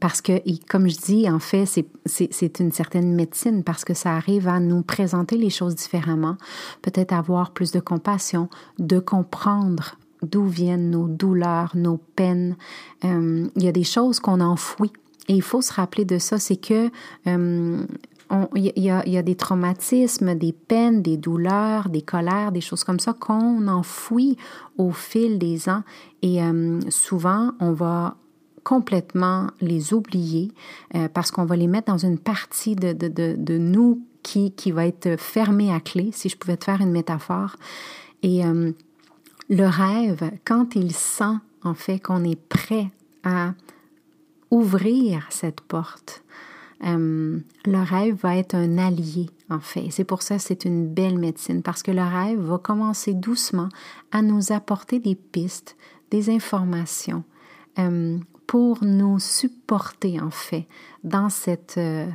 parce 0.00 0.20
que, 0.20 0.32
comme 0.68 0.88
je 0.88 0.96
dis, 0.96 1.30
en 1.30 1.38
fait, 1.38 1.64
c'est 2.04 2.58
une 2.58 2.72
certaine 2.72 3.14
médecine 3.14 3.62
parce 3.62 3.84
que 3.84 3.94
ça 3.94 4.16
arrive 4.16 4.48
à 4.48 4.58
nous 4.58 4.82
présenter 4.82 5.36
les 5.36 5.50
choses 5.50 5.76
différemment, 5.76 6.36
peut-être 6.82 7.12
avoir 7.12 7.52
plus 7.52 7.70
de 7.70 7.78
compassion, 7.78 8.48
de 8.80 8.98
comprendre 8.98 9.94
d'où 10.22 10.46
viennent 10.46 10.90
nos 10.90 11.06
douleurs, 11.06 11.70
nos 11.76 11.98
peines. 11.98 12.56
il 13.04 13.50
y 13.54 13.68
a 13.68 13.72
des 13.72 13.84
choses 13.84 14.18
qu'on 14.18 14.40
enfouit 14.40 14.92
et 15.28 15.34
il 15.34 15.42
faut 15.42 15.62
se 15.62 15.72
rappeler 15.72 16.04
de 16.04 16.18
ça, 16.18 16.38
c'est 16.38 16.56
que 16.56 16.90
euh, 17.26 17.84
y, 18.56 18.90
a, 18.90 19.22
des 19.22 19.34
traumatismes, 19.34 20.34
des 20.34 20.52
peines, 20.52 21.02
des 21.02 21.16
douleurs, 21.16 21.88
des 21.88 22.02
colères, 22.02 22.50
des 22.50 22.60
choses 22.60 22.82
comme 22.82 22.98
ça 22.98 23.12
qu'on 23.12 23.68
enfouit 23.68 24.36
au 24.78 24.90
fil 24.90 25.38
des 25.38 25.68
ans. 25.68 25.82
Et 26.22 26.42
euh, 26.42 26.80
souvent, 26.88 27.52
on 27.60 27.72
va 27.72 28.16
complètement 28.64 29.48
les 29.60 29.92
oublier 29.92 30.52
euh, 30.94 31.08
parce 31.08 31.30
qu'on 31.30 31.44
va 31.44 31.56
les 31.56 31.66
mettre 31.66 31.92
dans 31.92 31.98
une 31.98 32.18
partie 32.18 32.74
de, 32.76 33.58
nous 33.58 34.02
qui 34.22 34.70
va 34.70 34.86
être 34.86 35.16
fermée 35.18 35.72
à 35.72 35.80
clé, 35.80 36.10
si 36.12 36.28
je 36.28 36.36
pouvais 36.36 36.56
te 36.56 36.64
faire 36.64 36.80
une 36.80 36.92
métaphore. 36.92 37.56
Et 38.22 38.42
le 39.48 39.66
rêve, 39.66 40.30
quand 40.44 40.76
il 40.76 40.92
sent 40.92 41.34
en 41.64 41.74
fait 41.74 41.98
qu'on 41.98 42.22
est 42.22 42.40
prêt 42.40 42.86
à 43.24 43.54
ouvrir 44.52 45.26
cette 45.30 45.62
porte. 45.62 46.22
Euh, 46.84 47.38
le 47.64 47.82
rêve 47.82 48.16
va 48.16 48.36
être 48.36 48.54
un 48.54 48.76
allié, 48.76 49.30
en 49.48 49.60
fait. 49.60 49.88
C'est 49.90 50.04
pour 50.04 50.22
ça 50.22 50.36
que 50.36 50.42
c'est 50.42 50.64
une 50.64 50.86
belle 50.86 51.18
médecine, 51.18 51.62
parce 51.62 51.82
que 51.82 51.90
le 51.90 52.02
rêve 52.02 52.38
va 52.38 52.58
commencer 52.58 53.14
doucement 53.14 53.68
à 54.10 54.20
nous 54.20 54.52
apporter 54.52 54.98
des 54.98 55.14
pistes, 55.14 55.76
des 56.10 56.28
informations 56.28 57.24
euh, 57.78 58.18
pour 58.52 58.84
nous 58.84 59.18
supporter, 59.18 60.20
en 60.20 60.30
fait, 60.30 60.66
dans 61.04 61.30
cette, 61.30 61.76
euh, 61.78 62.06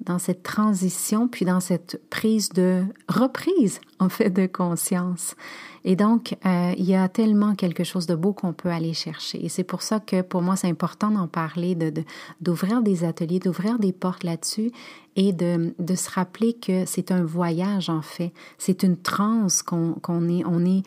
dans 0.00 0.18
cette 0.18 0.42
transition, 0.42 1.26
puis 1.26 1.46
dans 1.46 1.60
cette 1.60 2.02
prise 2.10 2.50
de 2.50 2.84
reprise, 3.08 3.80
en 3.98 4.10
fait, 4.10 4.28
de 4.28 4.44
conscience. 4.44 5.36
Et 5.84 5.96
donc, 5.96 6.36
euh, 6.44 6.74
il 6.76 6.84
y 6.84 6.94
a 6.94 7.08
tellement 7.08 7.54
quelque 7.54 7.82
chose 7.82 8.06
de 8.06 8.14
beau 8.14 8.34
qu'on 8.34 8.52
peut 8.52 8.68
aller 8.68 8.92
chercher. 8.92 9.42
Et 9.42 9.48
c'est 9.48 9.64
pour 9.64 9.80
ça 9.80 9.98
que 9.98 10.20
pour 10.20 10.42
moi, 10.42 10.54
c'est 10.54 10.68
important 10.68 11.10
d'en 11.10 11.28
parler, 11.28 11.74
de, 11.74 12.04
d'ouvrir 12.42 12.82
des 12.82 13.02
ateliers, 13.02 13.38
d'ouvrir 13.38 13.78
des 13.78 13.94
portes 13.94 14.22
là-dessus 14.22 14.72
et 15.16 15.32
de, 15.32 15.74
de 15.78 15.94
se 15.94 16.10
rappeler 16.10 16.52
que 16.52 16.84
c'est 16.84 17.10
un 17.10 17.24
voyage, 17.24 17.88
en 17.88 18.02
fait. 18.02 18.34
C'est 18.58 18.82
une 18.82 18.98
transe 18.98 19.62
qu'on, 19.62 19.94
qu'on 19.94 20.28
est, 20.28 20.44
on 20.44 20.62
est, 20.62 20.82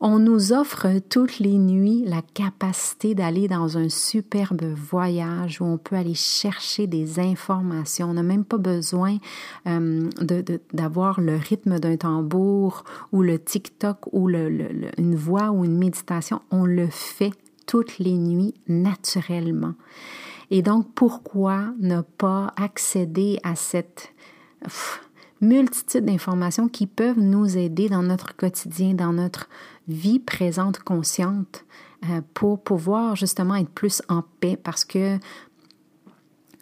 on 0.00 0.18
nous 0.18 0.52
offre 0.52 0.88
toutes 1.10 1.38
les 1.38 1.58
nuits 1.58 2.04
la 2.06 2.22
capacité 2.22 3.14
d'aller 3.14 3.48
dans 3.48 3.76
un 3.76 3.90
superbe 3.90 4.62
voyage 4.62 5.60
où 5.60 5.64
on 5.64 5.76
peut 5.76 5.96
aller 5.96 6.14
chercher 6.14 6.86
des 6.86 7.20
informations. 7.20 8.10
On 8.10 8.14
n'a 8.14 8.22
même 8.22 8.44
pas 8.44 8.56
besoin 8.56 9.18
euh, 9.66 10.08
d'avoir 10.72 11.20
le 11.20 11.36
rythme 11.36 11.78
d'un 11.78 11.96
tambour 11.96 12.84
ou 13.12 13.22
le 13.22 13.38
TikTok 13.38 13.98
ou 14.12 14.30
une 14.30 15.16
voix 15.16 15.50
ou 15.50 15.64
une 15.64 15.76
méditation. 15.76 16.40
On 16.50 16.64
le 16.64 16.88
fait 16.88 17.32
toutes 17.66 17.98
les 17.98 18.16
nuits 18.16 18.54
naturellement. 18.68 19.74
Et 20.50 20.62
donc, 20.62 20.86
pourquoi 20.94 21.74
ne 21.78 22.00
pas 22.00 22.52
accéder 22.56 23.38
à 23.44 23.54
cette 23.54 24.12
multitude 25.40 26.04
d'informations 26.04 26.68
qui 26.68 26.86
peuvent 26.86 27.18
nous 27.18 27.56
aider 27.56 27.88
dans 27.88 28.02
notre 28.02 28.36
quotidien, 28.36 28.94
dans 28.94 29.12
notre 29.12 29.48
vie 29.92 30.18
présente 30.18 30.80
consciente, 30.80 31.64
euh, 32.08 32.22
pour 32.32 32.62
pouvoir 32.62 33.14
justement 33.14 33.56
être 33.56 33.68
plus 33.68 34.00
en 34.08 34.22
paix 34.40 34.56
parce 34.56 34.86
que 34.86 35.18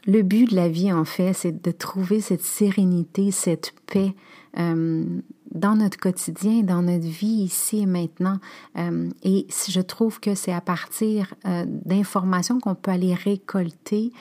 le 0.04 0.23
but 0.23 0.50
de 0.50 0.56
la 0.56 0.68
vie, 0.68 0.92
en 0.92 1.04
fait, 1.04 1.32
c'est 1.32 1.62
de 1.62 1.70
trouver 1.70 2.20
cette 2.20 2.42
sérénité, 2.42 3.30
cette 3.30 3.73
paix 3.87 4.16
euh, 4.58 5.04
dans 5.52 5.76
notre 5.76 5.97
quotidien, 5.97 6.62
dans 6.64 6.82
notre 6.82 7.06
vie 7.06 7.44
ici 7.44 7.82
et 7.82 7.87
maintenant. 7.87 8.38
Euh, 8.78 9.08
et 9.23 9.47
je 9.68 9.80
trouve 9.80 10.18
que 10.18 10.35
c'est 10.35 10.52
à 10.52 10.61
partir 10.61 11.35
d'informations 11.66 12.58
qu'on 12.58 12.75
peut 12.75 12.90
aller 12.90 13.14
récolter, 13.14 14.12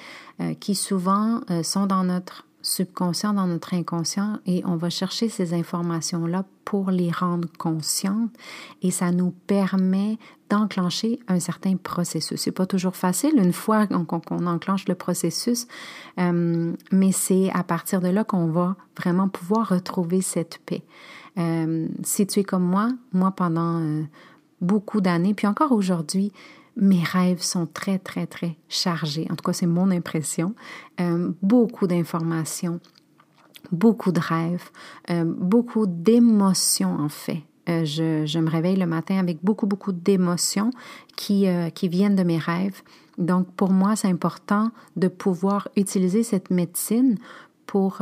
qui 0.60 0.76
souvent 0.76 1.42
sont 1.64 1.88
dans 1.88 2.04
notre 2.04 2.46
subconscient, 2.68 3.34
dans 3.34 3.48
notre 3.48 3.74
inconscient, 3.74 4.40
et 4.46 4.62
on 4.66 4.76
va 4.76 4.90
chercher 4.90 5.30
ces 5.30 5.54
informations-là 5.54 6.44
pour 6.66 6.92
les 6.92 7.12
rendre 7.12 7.48
conscientes, 7.58 8.32
et 8.82 8.92
ça 8.92 9.12
nous 9.12 9.32
permet 9.32 10.18
d'enclencher 10.50 11.20
un 11.28 11.40
certain 11.40 11.78
processus. 11.78 12.42
C'est 12.42 12.52
pas 12.52 12.66
toujours 12.66 12.96
facile 12.96 13.38
une 13.38 13.54
fois 13.54 13.88
qu'on 13.88 14.46
enclenche 14.46 14.88
le 14.88 14.96
processus, 14.96 15.68
euh, 16.20 16.74
mais 16.92 17.12
c'est 17.12 17.50
à 17.54 17.64
partir 17.64 18.02
de 18.02 18.10
là 18.10 18.24
qu'on 18.24 18.48
va 18.48 18.76
vraiment 18.98 19.30
pouvoir 19.30 19.70
retrouver 19.70 20.22
cette 20.22 20.60
paix. 20.66 20.84
Euh, 21.38 21.88
si 22.04 22.28
tu 22.28 22.42
es 22.42 22.44
comme 22.44 22.64
moi, 22.64 22.90
moi 23.14 23.32
pendant 23.32 23.80
euh, 23.80 24.04
beaucoup 24.60 25.00
d'années, 25.00 25.34
puis 25.34 25.48
encore 25.48 25.72
aujourd'hui, 25.72 26.34
mes 26.78 27.04
rêves 27.04 27.42
sont 27.42 27.66
très, 27.66 27.98
très, 27.98 28.28
très 28.28 28.56
chargés. 28.70 29.28
En 29.30 29.36
tout 29.36 29.44
cas, 29.44 29.54
c'est 29.54 29.66
mon 29.66 29.90
impression. 29.92 30.54
Euh, 31.02 31.32
beaucoup 31.42 31.88
d'informations, 31.88 32.80
beaucoup 33.72 34.12
de 34.12 34.20
rêves, 34.20 34.70
euh, 35.10 35.26
beaucoup 35.26 35.88
d'émotions, 35.88 36.96
en 37.00 37.10
fait. 37.10 37.44
Euh, 37.68 37.84
je, 37.84 38.26
je, 38.26 38.40
me 38.40 38.50
réveille 38.50 38.78
le 38.78 38.86
matin 38.86 39.18
avec 39.18 39.44
beaucoup, 39.44 39.66
beaucoup 39.66 39.92
d'émotions 39.92 40.70
qui, 41.18 41.48
qui 41.74 41.88
viennent 41.90 42.16
de 42.16 42.24
mes 42.24 42.38
rêves. 42.38 42.82
Donc, 43.18 43.52
pour 43.56 43.72
moi, 43.72 43.96
c'est 43.96 44.08
important 44.08 44.72
de 44.96 45.08
pouvoir 45.08 45.68
utiliser 45.76 46.24
cette 46.24 46.52
médecine 46.52 47.18
pour, 47.66 48.00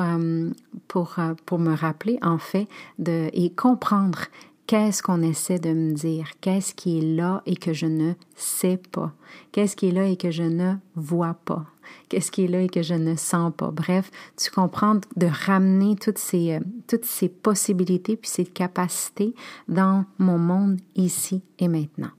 pour, 0.87 1.15
pour 1.45 1.59
me 1.59 1.73
rappeler, 1.73 2.19
en 2.21 2.37
fait, 2.37 2.67
de, 2.99 3.29
et 3.33 3.49
comprendre 3.49 4.19
Qu'est-ce 4.67 5.03
qu'on 5.03 5.21
essaie 5.21 5.59
de 5.59 5.73
me 5.73 5.93
dire? 5.93 6.31
Qu'est-ce 6.41 6.73
qui 6.73 6.97
est 6.97 7.15
là 7.15 7.43
et 7.45 7.55
que 7.55 7.71
je 7.71 7.85
ne 7.85 8.13
sais 8.35 8.77
pas? 8.91 9.13
Qu'est-ce 9.51 9.75
qui 9.75 9.89
est 9.89 9.91
là 9.91 10.07
et 10.07 10.17
que 10.17 10.31
je 10.31 10.41
ne 10.41 10.73
vois 10.95 11.35
pas? 11.45 11.67
Qu'est-ce 12.09 12.31
qui 12.31 12.45
est 12.45 12.47
là 12.47 12.61
et 12.61 12.69
que 12.69 12.81
je 12.81 12.95
ne 12.95 13.15
sens 13.15 13.53
pas? 13.55 13.69
Bref, 13.69 14.09
tu 14.35 14.49
comprends 14.49 14.99
de 15.17 15.27
ramener 15.27 15.95
toutes 15.95 16.17
ces, 16.17 16.53
euh, 16.53 16.59
toutes 16.87 17.05
ces 17.05 17.29
possibilités 17.29 18.15
puis 18.15 18.27
ces 18.29 18.45
capacités 18.45 19.35
dans 19.67 20.05
mon 20.17 20.39
monde 20.39 20.79
ici 20.95 21.43
et 21.59 21.67
maintenant. 21.67 22.11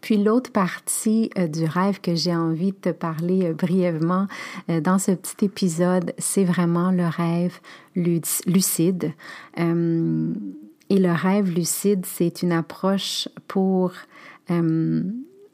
Puis 0.00 0.22
l'autre 0.22 0.52
partie 0.52 1.30
du 1.52 1.64
rêve 1.64 2.00
que 2.00 2.14
j'ai 2.14 2.36
envie 2.36 2.70
de 2.70 2.76
te 2.76 2.88
parler 2.90 3.52
brièvement 3.54 4.28
dans 4.68 5.00
ce 5.00 5.10
petit 5.10 5.46
épisode, 5.46 6.12
c'est 6.16 6.44
vraiment 6.44 6.92
le 6.92 7.08
rêve 7.08 7.58
lucide. 7.96 9.14
Et 10.88 10.98
le 10.98 11.12
rêve 11.12 11.50
lucide, 11.50 12.06
c'est 12.06 12.42
une 12.42 12.52
approche 12.52 13.28
pour 13.48 13.92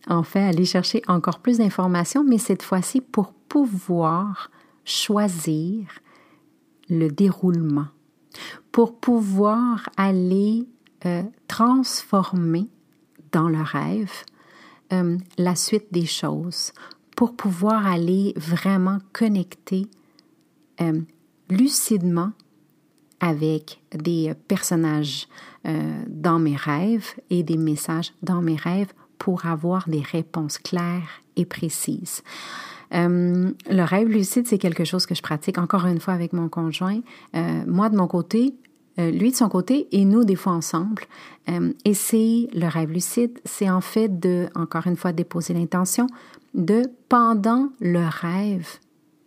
en 0.09 0.23
fait 0.23 0.41
aller 0.41 0.65
chercher 0.65 1.03
encore 1.09 1.39
plus 1.39 1.59
d'informations, 1.59 2.25
mais 2.25 2.39
cette 2.39 2.63
fois-ci 2.63 3.01
pour 3.01 3.33
pouvoir 3.33 4.51
choisir 4.85 5.87
le 6.89 7.09
déroulement, 7.09 7.89
pour 8.71 8.99
pouvoir 8.99 9.89
aller 9.97 10.67
euh, 11.07 11.23
transformer 11.49 12.69
dans 13.33 13.49
le 13.49 13.63
rêve 13.63 14.13
euh, 14.93 15.17
la 15.39 15.55
suite 15.55 15.87
des 15.93 16.07
choses, 16.07 16.73
pour 17.17 17.35
pouvoir 17.35 17.87
aller 17.87 18.35
vraiment 18.37 18.99
connecter 19.13 19.87
euh, 20.81 21.01
lucidement 21.49 22.33
avec 23.23 23.81
des 23.95 24.35
personnages 24.49 25.29
dans 26.09 26.39
mes 26.39 26.57
rêves 26.57 27.15
et 27.31 27.43
des 27.43 27.57
messages 27.57 28.13
dans 28.23 28.43
mes 28.43 28.57
rêves 28.57 28.93
pour 29.17 29.47
avoir 29.47 29.89
des 29.89 30.03
réponses 30.03 30.59
claires 30.59 31.23
et 31.37 31.45
précises. 31.45 32.23
Euh, 32.95 33.51
le 33.71 33.83
rêve 33.83 34.09
lucide, 34.09 34.47
c'est 34.47 34.59
quelque 34.59 34.85
chose 34.85 35.07
que 35.07 35.15
je 35.15 35.23
pratique 35.23 35.59
encore 35.59 35.87
une 35.87 36.01
fois 36.01 36.15
avec 36.15 36.33
mon 36.33 36.49
conjoint. 36.49 37.01
Euh, 37.35 37.63
moi, 37.67 37.89
de 37.89 37.97
mon 37.97 38.07
côté, 38.07 38.55
euh, 38.99 39.11
lui 39.11 39.31
de 39.31 39.37
son 39.37 39.49
côté 39.49 39.89
et 39.93 40.05
nous 40.05 40.25
des 40.25 40.37
fois 40.37 40.53
ensemble. 40.53 41.03
et 41.85 41.95
c'est 41.95 42.49
le 42.53 42.67
rêve 42.69 42.91
lucide, 42.91 43.39
c'est 43.45 43.71
en 43.71 43.81
fait 43.81 44.21
de, 44.21 44.49
encore 44.55 44.87
une 44.87 44.97
fois, 44.97 45.13
déposer 45.13 45.55
l'intention 45.55 46.07
de, 46.55 46.83
pendant 47.09 47.71
le 47.81 48.07
rêve, 48.07 48.69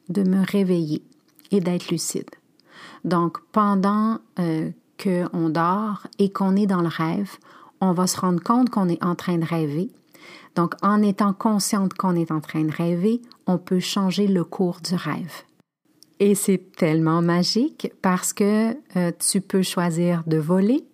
de 0.09 0.23
me 0.23 0.45
réveiller 0.45 1.01
et 1.51 1.59
d'être 1.59 1.89
lucide. 1.89 2.29
Donc, 3.03 3.39
pendant 3.51 4.19
qu'on 4.37 5.49
dort 5.49 6.07
et 6.19 6.31
qu'on 6.31 6.55
est 6.55 6.67
dans 6.67 6.81
le 6.81 6.87
rêve, 6.87 7.31
on 7.81 7.93
va 7.93 8.07
se 8.07 8.19
rendre 8.19 8.41
compte 8.41 8.69
qu'on 8.69 8.89
est 8.89 9.03
en 9.03 9.15
train 9.15 9.37
de 9.37 9.45
rêver. 9.45 9.89
Donc, 10.55 10.73
en 10.81 11.01
étant 11.01 11.33
consciente 11.33 11.93
qu'on 11.93 12.15
est 12.15 12.31
en 12.31 12.39
train 12.39 12.63
de 12.63 12.71
rêver, 12.71 13.21
on 13.45 13.57
peut 13.57 13.79
changer 13.79 14.27
le 14.27 14.43
cours 14.43 14.79
du 14.81 14.95
rêve. 14.95 15.43
Et 16.19 16.33
c'est 16.33 16.71
tellement 16.77 17.21
magique 17.21 17.91
parce 18.01 18.31
que 18.31 18.75
euh, 18.95 19.11
tu 19.19 19.41
peux 19.41 19.63
choisir 19.63 20.23
de 20.27 20.37
voler, 20.37 20.85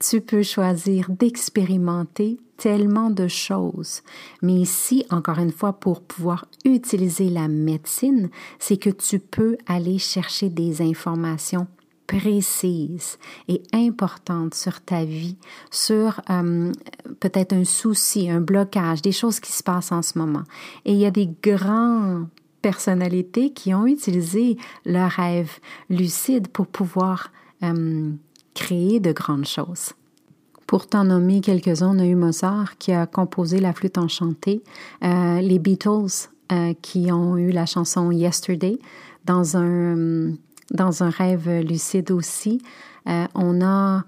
tu 0.00 0.20
peux 0.20 0.42
choisir 0.42 1.08
d'expérimenter 1.10 2.38
tellement 2.56 3.10
de 3.10 3.28
choses. 3.28 4.02
Mais 4.42 4.54
ici, 4.54 5.04
encore 5.10 5.38
une 5.38 5.52
fois, 5.52 5.74
pour 5.74 6.02
pouvoir 6.02 6.46
utiliser 6.64 7.28
la 7.28 7.48
médecine, 7.48 8.30
c'est 8.58 8.76
que 8.76 8.90
tu 8.90 9.18
peux 9.18 9.56
aller 9.66 9.98
chercher 9.98 10.48
des 10.48 10.82
informations 10.82 11.66
précise 12.06 13.18
et 13.48 13.62
importante 13.72 14.54
sur 14.54 14.80
ta 14.80 15.04
vie, 15.04 15.36
sur 15.70 16.20
euh, 16.30 16.72
peut-être 17.20 17.52
un 17.52 17.64
souci, 17.64 18.30
un 18.30 18.40
blocage, 18.40 19.02
des 19.02 19.12
choses 19.12 19.40
qui 19.40 19.52
se 19.52 19.62
passent 19.62 19.92
en 19.92 20.02
ce 20.02 20.18
moment. 20.18 20.44
Et 20.84 20.92
il 20.92 20.98
y 20.98 21.06
a 21.06 21.10
des 21.10 21.28
grandes 21.42 22.28
personnalités 22.62 23.52
qui 23.52 23.74
ont 23.74 23.86
utilisé 23.86 24.56
leur 24.84 25.10
rêve 25.10 25.50
lucide 25.90 26.48
pour 26.48 26.66
pouvoir 26.66 27.30
euh, 27.62 28.10
créer 28.54 29.00
de 29.00 29.12
grandes 29.12 29.46
choses. 29.46 29.92
Pour 30.66 30.86
t'en 30.86 31.04
nommer 31.04 31.40
quelques-uns, 31.40 31.96
on 31.96 31.98
a 31.98 32.06
eu 32.06 32.16
Mozart 32.16 32.78
qui 32.78 32.92
a 32.92 33.06
composé 33.06 33.60
la 33.60 33.72
flûte 33.72 33.98
enchantée, 33.98 34.62
euh, 35.04 35.40
les 35.40 35.58
Beatles 35.58 36.28
qui 36.80 37.10
ont 37.10 37.36
eu 37.36 37.50
la 37.50 37.66
chanson 37.66 38.12
Yesterday 38.12 38.78
dans 39.24 39.56
un 39.56 40.30
dans 40.70 41.02
un 41.02 41.10
rêve 41.10 41.48
lucide 41.60 42.10
aussi. 42.10 42.60
Euh, 43.08 43.26
on 43.34 43.64
a 43.64 44.04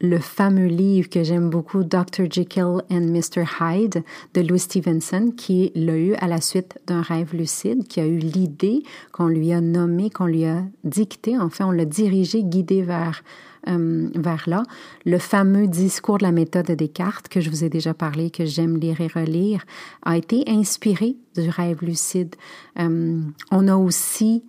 le 0.00 0.18
fameux 0.18 0.66
livre 0.66 1.08
que 1.08 1.22
j'aime 1.22 1.48
beaucoup, 1.48 1.82
Dr. 1.82 2.24
Jekyll 2.30 2.82
and 2.90 3.06
Mr. 3.06 3.44
Hyde 3.60 4.02
de 4.34 4.40
Louis 4.42 4.58
Stevenson, 4.58 5.32
qui 5.34 5.72
l'a 5.74 5.96
eu 5.96 6.14
à 6.14 6.26
la 6.26 6.40
suite 6.40 6.78
d'un 6.86 7.00
rêve 7.00 7.34
lucide, 7.34 7.86
qui 7.86 8.00
a 8.00 8.06
eu 8.06 8.18
l'idée 8.18 8.82
qu'on 9.12 9.28
lui 9.28 9.52
a 9.52 9.60
nommé, 9.62 10.10
qu'on 10.10 10.26
lui 10.26 10.44
a 10.44 10.62
dicté, 10.82 11.38
enfin 11.38 11.66
on 11.66 11.70
l'a 11.70 11.86
dirigé, 11.86 12.42
guidé 12.42 12.82
vers, 12.82 13.22
euh, 13.68 14.08
vers 14.14 14.44
là. 14.46 14.62
Le 15.06 15.18
fameux 15.18 15.66
discours 15.66 16.18
de 16.18 16.24
la 16.24 16.32
méthode 16.32 16.66
de 16.66 16.74
Descartes, 16.74 17.28
que 17.28 17.40
je 17.40 17.48
vous 17.50 17.64
ai 17.64 17.68
déjà 17.68 17.94
parlé, 17.94 18.30
que 18.30 18.44
j'aime 18.44 18.76
lire 18.76 19.00
et 19.00 19.06
relire, 19.06 19.64
a 20.02 20.16
été 20.16 20.44
inspiré 20.48 21.16
du 21.36 21.48
rêve 21.48 21.82
lucide. 21.82 22.34
Euh, 22.78 23.20
on 23.50 23.68
a 23.68 23.76
aussi 23.76 24.44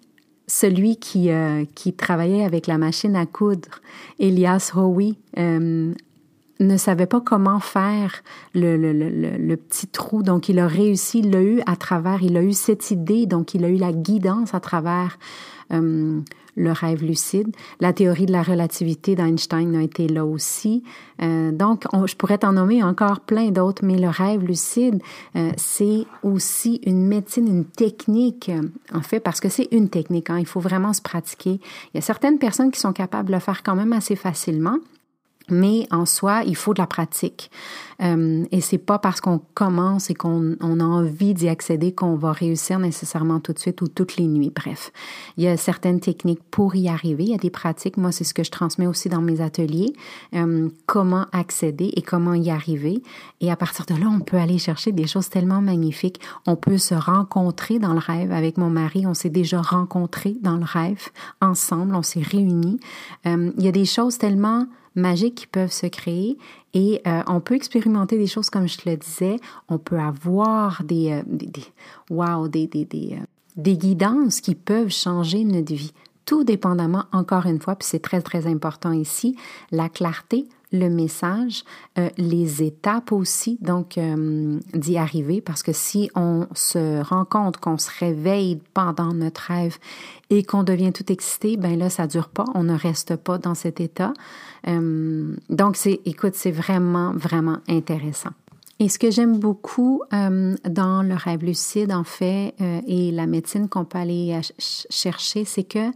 celui 0.48 0.98
qui, 0.98 1.32
euh, 1.32 1.64
qui 1.76 1.94
travaillait 1.94 2.44
avec 2.44 2.68
la 2.68 2.78
machine 2.78 3.16
à 3.16 3.26
coudre, 3.26 3.82
Elias 4.20 4.72
Howie, 4.76 5.18
ne 5.38 6.78
savait 6.78 7.06
pas 7.06 7.20
comment 7.20 7.60
faire 7.60 8.24
le, 8.54 8.78
le, 8.78 8.94
le, 8.94 9.58
petit 9.58 9.88
trou. 9.88 10.24
Donc, 10.24 10.48
il 10.48 10.58
a 10.60 10.68
réussi, 10.68 11.20
il 11.20 11.32
l'a 11.32 11.42
eu 11.42 11.62
à 11.66 11.76
travers, 11.76 12.24
il 12.24 12.38
a 12.38 12.42
eu 12.42 12.54
cette 12.54 12.92
idée, 12.92 13.26
donc 13.26 13.54
il 13.56 13.66
a 13.66 13.68
eu 13.68 13.76
la 13.76 13.92
guidance 13.92 14.54
à 14.54 14.62
travers 14.62 15.20
le 16.56 16.72
rêve 16.72 17.04
lucide. 17.04 17.56
La 17.80 17.94
théorie 17.94 18.26
de 18.26 18.32
la 18.32 18.44
relativité 18.44 19.16
d'Einstein 19.16 19.76
a 19.76 19.84
été 19.84 20.08
là 20.08 20.26
aussi. 20.26 20.84
Euh, 21.22 21.52
donc, 21.52 21.84
je 22.06 22.16
pourrais 22.16 22.40
t'en 22.40 22.54
nommer 22.54 22.84
encore 22.84 23.20
plein 23.22 23.52
d'autres, 23.52 23.84
mais 23.86 23.98
le 23.98 24.10
rêve 24.10 24.44
lucide, 24.44 25.02
euh, 25.36 25.52
c'est 25.58 26.06
aussi 26.24 26.82
une 26.86 27.08
médecine, 27.08 27.48
une 27.48 27.66
technique, 27.66 28.52
en 28.94 29.02
fait, 29.02 29.20
parce 29.20 29.40
que 29.40 29.50
c'est 29.50 29.68
une 29.72 29.90
technique. 29.90 30.30
Hein, 30.30 30.40
il 30.40 30.46
faut 30.46 30.60
vraiment 30.60 30.94
se 30.94 31.02
pratiquer. 31.02 31.60
Il 31.94 31.96
y 31.96 31.98
a 31.98 32.02
certaines 32.02 32.40
personnes 32.40 32.72
qui 32.72 32.80
sont 32.80 32.94
capables 32.94 33.28
de 33.28 33.34
le 33.34 33.40
faire 33.40 33.64
quand 33.64 33.76
même 33.76 33.94
assez 33.94 34.16
facilement. 34.16 34.78
Mais 35.50 35.88
en 35.92 36.06
soi, 36.06 36.44
il 36.46 36.56
faut 36.56 36.74
de 36.74 36.82
la 36.82 36.88
pratique. 36.88 37.52
Euh, 38.02 38.44
et 38.52 38.62
c'est 38.62 38.78
pas 38.78 39.00
parce 39.00 39.22
qu'on 39.22 39.40
commence 39.54 40.10
et 40.10 40.14
qu'on 40.14 40.56
on 40.60 40.80
a 40.80 40.84
envie 40.84 41.34
d'y 41.34 41.48
accéder 41.48 41.94
qu'on 41.94 42.16
va 42.16 42.32
réussir 42.32 42.80
nécessairement 42.80 43.40
tout 43.40 43.54
de 43.54 43.60
suite 43.60 43.82
ou 43.82 43.88
toutes 43.88 44.18
les 44.18 44.28
nuits. 44.28 44.52
Bref, 44.54 44.92
il 45.38 45.44
y 45.44 45.48
a 45.48 45.56
certaines 45.56 46.00
techniques 46.00 46.44
pour 46.52 46.76
y 46.76 46.90
arriver. 46.90 47.24
Il 47.24 47.30
y 47.30 47.36
a 47.36 47.38
des 47.38 47.50
pratiques. 47.50 47.98
Moi, 47.98 48.12
c'est 48.12 48.24
ce 48.24 48.34
que 48.34 48.44
je 48.44 48.52
transmets 48.52 48.88
aussi 48.88 49.08
dans 49.08 49.22
mes 49.22 49.40
ateliers. 49.40 49.94
Euh, 50.34 50.70
comment 50.86 51.26
accéder 51.32 51.92
et 51.96 52.02
comment 52.02 52.34
y 52.34 52.50
arriver. 52.50 53.02
Et 53.40 53.52
à 53.52 53.56
partir 53.56 53.86
de 53.86 53.94
là, 53.94 54.08
on 54.12 54.20
peut 54.20 54.38
aller 54.38 54.58
chercher 54.58 54.92
des 54.92 55.08
choses 55.08 55.30
tellement 55.30 55.62
magnifiques. 55.62 56.20
On 56.48 56.56
peut 56.56 56.78
se 56.78 56.96
rencontrer 56.96 57.80
dans 57.80 57.94
le 57.94 58.00
rêve. 58.00 58.32
Avec 58.32 58.58
mon 58.58 58.70
mari, 58.70 59.06
on 59.06 59.14
s'est 59.14 59.30
déjà 59.30 59.62
rencontrés 59.62 60.36
dans 60.42 60.58
le 60.58 60.66
rêve 60.66 61.10
ensemble. 61.42 61.96
On 61.96 62.04
s'est 62.04 62.22
réunis. 62.22 62.80
Euh, 63.26 63.52
il 63.58 63.64
y 63.64 63.68
a 63.68 63.72
des 63.72 63.86
choses 63.86 64.18
tellement 64.18 64.66
magiques 64.96 65.36
qui 65.36 65.48
peuvent 65.48 65.72
se 65.72 65.88
créer 65.88 66.38
et 66.74 67.02
euh, 67.08 67.22
on 67.28 67.40
peut 67.40 67.56
expérimenter 67.56 68.18
des 68.18 68.28
choses 68.28 68.50
comme 68.50 68.68
je 68.68 68.78
te 68.78 68.90
le 68.90 68.98
disais. 68.98 69.38
On 69.70 69.78
peut 69.78 70.00
avoir 70.00 70.84
des, 70.84 71.12
euh, 71.12 71.62
wow, 72.10 72.48
des, 72.48 72.68
des, 72.68 72.86
euh, 72.94 73.24
des 73.56 73.78
guidances 73.78 74.42
qui 74.42 74.56
peuvent 74.56 74.90
changer 74.90 75.44
notre 75.44 75.74
vie 75.74 75.94
tout 76.26 76.44
dépendamment, 76.44 77.06
encore 77.12 77.46
une 77.46 77.62
fois, 77.62 77.76
puis 77.76 77.88
c'est 77.88 78.00
très, 78.00 78.22
très 78.22 78.48
important 78.48 78.92
ici, 78.92 79.38
la 79.72 79.90
clarté, 79.90 80.48
le 80.80 80.90
message, 80.90 81.64
euh, 81.98 82.10
les 82.18 82.64
étapes 82.64 83.12
aussi, 83.12 83.58
donc 83.62 83.98
euh, 83.98 84.60
d'y 84.74 84.98
arriver, 84.98 85.42
parce 85.42 85.64
que 85.64 85.74
si 85.74 86.10
on 86.16 86.48
se 86.54 87.02
rend 87.02 87.26
compte 87.26 87.58
qu'on 87.58 87.78
se 87.78 87.90
réveille 88.00 88.60
pendant 88.74 89.14
notre 89.14 89.42
rêve 89.42 89.78
et 90.30 90.44
qu'on 90.44 90.64
devient 90.64 90.92
tout 90.92 91.12
excité, 91.12 91.58
ben 91.58 91.78
là, 91.78 91.90
ça 91.90 92.08
dure 92.08 92.30
pas, 92.30 92.46
on 92.54 92.64
ne 92.64 92.78
reste 92.78 93.16
pas 93.16 93.38
dans 93.38 93.56
cet 93.56 93.80
état. 93.80 94.14
Euh, 94.68 95.36
donc, 95.50 95.76
c'est, 95.76 96.02
écoute, 96.06 96.36
c'est 96.36 96.52
vraiment, 96.52 97.14
vraiment 97.14 97.58
intéressant. 97.68 98.32
Et 98.80 98.90
ce 98.90 99.00
que 99.00 99.10
j'aime 99.10 99.40
beaucoup 99.40 100.02
dans 100.12 101.02
le 101.02 101.16
rêve 101.16 101.46
lucide, 101.46 101.94
en 101.94 102.04
fait, 102.04 102.54
et 102.60 103.10
la 103.12 103.26
médecine 103.26 103.70
qu'on 103.70 103.86
peut 103.86 104.00
aller 104.00 104.38
chercher, 104.60 105.46
c'est 105.46 105.64
que 105.64 105.92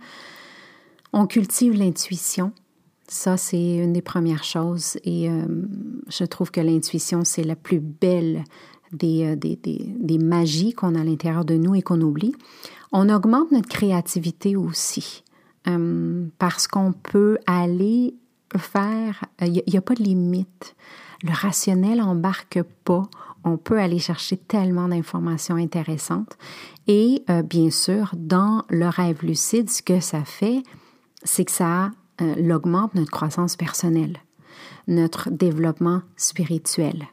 on 1.11 1.27
cultive 1.27 1.73
l'intuition 1.73 2.53
ça, 3.09 3.37
c'est 3.37 3.77
une 3.77 3.93
des 3.93 4.01
premières 4.01 4.43
choses 4.43 4.97
et 5.03 5.29
euh, 5.29 5.45
je 6.09 6.23
trouve 6.23 6.51
que 6.51 6.61
l'intuition, 6.61 7.23
c'est 7.23 7.43
la 7.43 7.55
plus 7.55 7.79
belle 7.79 8.43
des, 8.91 9.25
euh, 9.25 9.35
des, 9.35 9.55
des, 9.55 9.93
des 9.99 10.17
magies 10.17 10.73
qu'on 10.73 10.95
a 10.95 11.01
à 11.01 11.03
l'intérieur 11.03 11.43
de 11.43 11.55
nous 11.55 11.75
et 11.75 11.81
qu'on 11.81 12.01
oublie. 12.01 12.35
On 12.91 13.09
augmente 13.09 13.51
notre 13.51 13.67
créativité 13.67 14.55
aussi 14.55 15.23
euh, 15.67 16.27
parce 16.37 16.67
qu'on 16.67 16.91
peut 16.91 17.37
aller 17.47 18.15
faire, 18.57 19.25
il 19.41 19.63
n'y 19.67 19.77
a, 19.77 19.81
pas 19.81 19.95
de 19.95 20.03
limite. 20.03 20.75
Le 21.23 21.31
rationnel 21.31 22.01
embarque 22.01 22.61
pas. 22.83 23.09
On 23.43 23.57
peut 23.57 23.79
aller 23.79 23.99
chercher 23.99 24.37
tellement 24.37 24.87
d'informations 24.87 25.55
intéressantes. 25.55 26.37
Et 26.87 27.23
bien 27.45 27.69
sûr, 27.69 28.11
dans 28.17 28.63
le 28.69 28.87
rêve 28.87 29.23
lucide, 29.23 29.69
ce 29.69 29.81
que 29.83 29.99
ça 29.99 30.23
fait, 30.25 30.63
c'est 31.23 31.45
que 31.45 31.51
ça 31.51 31.91
euh, 32.21 32.35
l'augmente 32.37 32.95
notre 32.95 33.11
croissance 33.11 33.55
personnelle, 33.55 34.17
notre 34.87 35.29
développement 35.29 36.01
spirituel. 36.17 37.07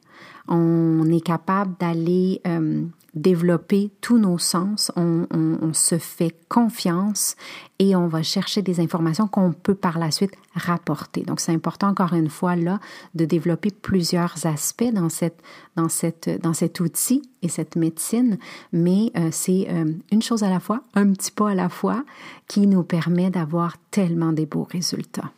On 0.49 1.05
est 1.11 1.21
capable 1.21 1.75
d'aller 1.79 2.41
euh, 2.47 2.85
développer 3.17 3.91
tous 4.03 4.19
nos 4.19 4.39
sens, 4.39 4.93
on, 4.95 5.25
se 5.73 5.99
fait 5.99 6.35
confiance 6.49 7.35
et 7.79 7.97
on 7.97 8.07
va 8.07 8.23
chercher 8.23 8.63
des 8.63 8.79
informations 8.81 9.27
qu'on 9.27 9.53
peut 9.53 9.75
par 9.75 9.99
la 9.99 10.11
suite 10.11 10.33
rapporter. 10.55 11.23
Donc, 11.23 11.41
c'est 11.41 11.53
important 11.53 11.89
encore 11.89 12.15
une 12.15 12.31
fois 12.31 12.57
là 12.57 12.79
de 13.15 13.25
développer 13.25 13.71
plusieurs 13.71 14.47
aspects 14.47 14.93
dans 14.93 15.09
cette 15.09 15.43
dans 15.77 15.89
cette 15.89 16.41
dans 16.43 16.55
cet 16.55 16.81
outil 16.81 17.23
et 17.43 17.49
cette 17.49 17.77
médecine, 17.77 18.39
mais 18.73 19.11
euh, 19.17 19.29
c'est 19.33 19.67
euh, 19.71 19.93
une 20.13 20.23
chose 20.23 20.43
à 20.45 20.51
la 20.51 20.61
fois, 20.61 20.83
un 20.95 21.13
petit 21.13 21.33
pas 21.33 21.51
à 21.51 21.55
la 21.55 21.69
fois, 21.69 22.05
qui 22.49 22.67
nous 22.67 22.85
permet 22.85 23.31
d'avoir 23.31 23.77
tellement 23.91 24.33
des 24.33 24.47
beaux 24.47 24.67
résultats. 24.71 25.33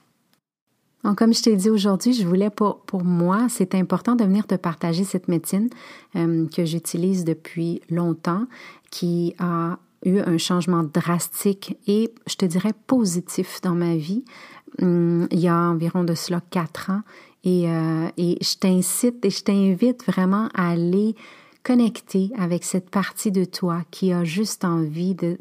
Donc, 1.04 1.18
comme 1.18 1.32
je 1.32 1.42
t'ai 1.42 1.56
dit 1.56 1.70
aujourd'hui, 1.70 2.12
je 2.12 2.26
voulais 2.26 2.50
pour, 2.50 2.80
pour 2.80 3.04
moi, 3.04 3.46
c'est 3.48 3.74
important 3.74 4.16
de 4.16 4.24
venir 4.24 4.46
te 4.46 4.56
partager 4.56 5.04
cette 5.04 5.28
médecine 5.28 5.68
euh, 6.16 6.46
que 6.48 6.64
j'utilise 6.64 7.24
depuis 7.24 7.80
longtemps, 7.88 8.46
qui 8.90 9.34
a 9.38 9.78
eu 10.04 10.18
un 10.18 10.38
changement 10.38 10.82
drastique 10.82 11.76
et 11.86 12.12
je 12.26 12.36
te 12.36 12.46
dirais 12.46 12.72
positif 12.86 13.60
dans 13.62 13.74
ma 13.74 13.96
vie 13.96 14.24
hum, 14.80 15.26
il 15.30 15.40
y 15.40 15.48
a 15.48 15.54
environ 15.54 16.04
de 16.04 16.14
cela 16.14 16.40
quatre 16.50 16.90
ans. 16.90 17.02
Et, 17.44 17.70
euh, 17.70 18.08
et 18.16 18.36
je 18.42 18.56
t'incite 18.56 19.24
et 19.24 19.30
je 19.30 19.42
t'invite 19.42 20.04
vraiment 20.04 20.48
à 20.54 20.70
aller 20.70 21.14
connecter 21.62 22.30
avec 22.38 22.64
cette 22.64 22.90
partie 22.90 23.30
de 23.30 23.44
toi 23.44 23.82
qui 23.90 24.12
a 24.12 24.24
juste 24.24 24.64
envie 24.64 25.14
de, 25.14 25.36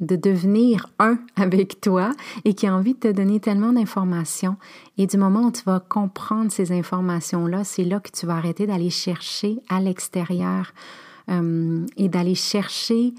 de 0.00 0.16
devenir 0.16 0.86
un 0.98 1.18
avec 1.36 1.80
toi 1.80 2.12
et 2.44 2.54
qui 2.54 2.66
a 2.66 2.74
envie 2.74 2.94
de 2.94 2.98
te 2.98 3.12
donner 3.12 3.40
tellement 3.40 3.72
d'informations. 3.72 4.56
Et 4.98 5.06
du 5.06 5.16
moment 5.16 5.46
où 5.46 5.52
tu 5.52 5.62
vas 5.64 5.80
comprendre 5.80 6.50
ces 6.50 6.72
informations-là, 6.72 7.64
c'est 7.64 7.84
là 7.84 8.00
que 8.00 8.10
tu 8.10 8.26
vas 8.26 8.36
arrêter 8.36 8.66
d'aller 8.66 8.90
chercher 8.90 9.58
à 9.68 9.80
l'extérieur 9.80 10.72
euh, 11.30 11.86
et 11.96 12.08
d'aller 12.08 12.34
chercher 12.34 13.14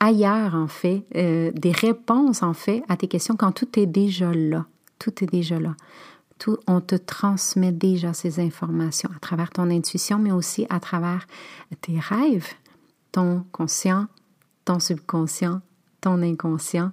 ailleurs, 0.00 0.54
en 0.54 0.68
fait, 0.68 1.04
euh, 1.16 1.50
des 1.54 1.72
réponses, 1.72 2.42
en 2.42 2.54
fait, 2.54 2.82
à 2.88 2.96
tes 2.96 3.08
questions 3.08 3.36
quand 3.36 3.52
tout 3.52 3.78
est 3.78 3.86
déjà 3.86 4.32
là. 4.32 4.66
Tout 4.98 5.24
est 5.24 5.26
déjà 5.26 5.58
là. 5.58 5.74
Tout, 6.38 6.56
on 6.68 6.80
te 6.80 6.94
transmet 6.94 7.72
déjà 7.72 8.12
ces 8.12 8.38
informations 8.38 9.10
à 9.14 9.18
travers 9.18 9.50
ton 9.50 9.70
intuition, 9.70 10.18
mais 10.18 10.30
aussi 10.30 10.66
à 10.70 10.78
travers 10.78 11.26
tes 11.80 11.98
rêves, 11.98 12.46
ton 13.10 13.44
conscient, 13.50 14.06
ton 14.64 14.78
subconscient, 14.78 15.60
ton 16.00 16.22
inconscient, 16.22 16.92